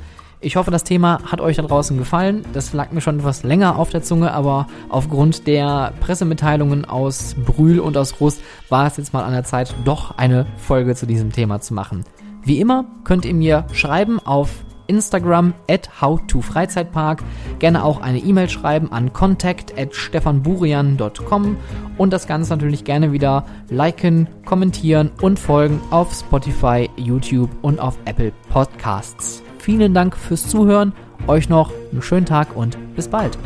Ich 0.44 0.56
hoffe, 0.56 0.72
das 0.72 0.82
Thema 0.82 1.20
hat 1.24 1.40
euch 1.40 1.56
da 1.56 1.62
draußen 1.62 1.96
gefallen. 1.96 2.44
Das 2.52 2.72
lag 2.72 2.90
mir 2.90 3.00
schon 3.00 3.20
etwas 3.20 3.44
länger 3.44 3.78
auf 3.78 3.90
der 3.90 4.02
Zunge, 4.02 4.32
aber 4.32 4.66
aufgrund 4.88 5.46
der 5.46 5.92
Pressemitteilungen 6.00 6.84
aus 6.84 7.36
Brühl 7.46 7.78
und 7.78 7.96
aus 7.96 8.20
Rust 8.20 8.42
war 8.68 8.88
es 8.88 8.96
jetzt 8.96 9.12
mal 9.12 9.22
an 9.22 9.32
der 9.32 9.44
Zeit, 9.44 9.72
doch 9.84 10.18
eine 10.18 10.46
Folge 10.56 10.96
zu 10.96 11.06
diesem 11.06 11.30
Thema 11.30 11.60
zu 11.60 11.74
machen. 11.74 12.04
Wie 12.42 12.58
immer 12.58 12.86
könnt 13.04 13.24
ihr 13.24 13.34
mir 13.34 13.66
schreiben 13.72 14.18
auf 14.18 14.64
Instagram 14.88 15.54
at 15.70 16.02
howtofreizeitpark, 16.02 17.22
gerne 17.60 17.84
auch 17.84 18.00
eine 18.00 18.18
E-Mail 18.18 18.48
schreiben 18.48 18.90
an 18.90 19.12
contact 19.12 19.78
at 19.78 19.94
stefanburian.com 19.94 21.56
und 21.98 22.12
das 22.12 22.26
Ganze 22.26 22.50
natürlich 22.50 22.82
gerne 22.82 23.12
wieder 23.12 23.46
liken, 23.70 24.28
kommentieren 24.44 25.12
und 25.20 25.38
folgen 25.38 25.80
auf 25.90 26.12
Spotify, 26.12 26.90
YouTube 26.96 27.50
und 27.62 27.78
auf 27.78 27.96
Apple 28.06 28.32
Podcasts. 28.50 29.44
Vielen 29.62 29.94
Dank 29.94 30.16
fürs 30.16 30.48
Zuhören, 30.48 30.92
euch 31.28 31.48
noch 31.48 31.70
einen 31.92 32.02
schönen 32.02 32.26
Tag 32.26 32.56
und 32.56 32.76
bis 32.96 33.06
bald. 33.06 33.38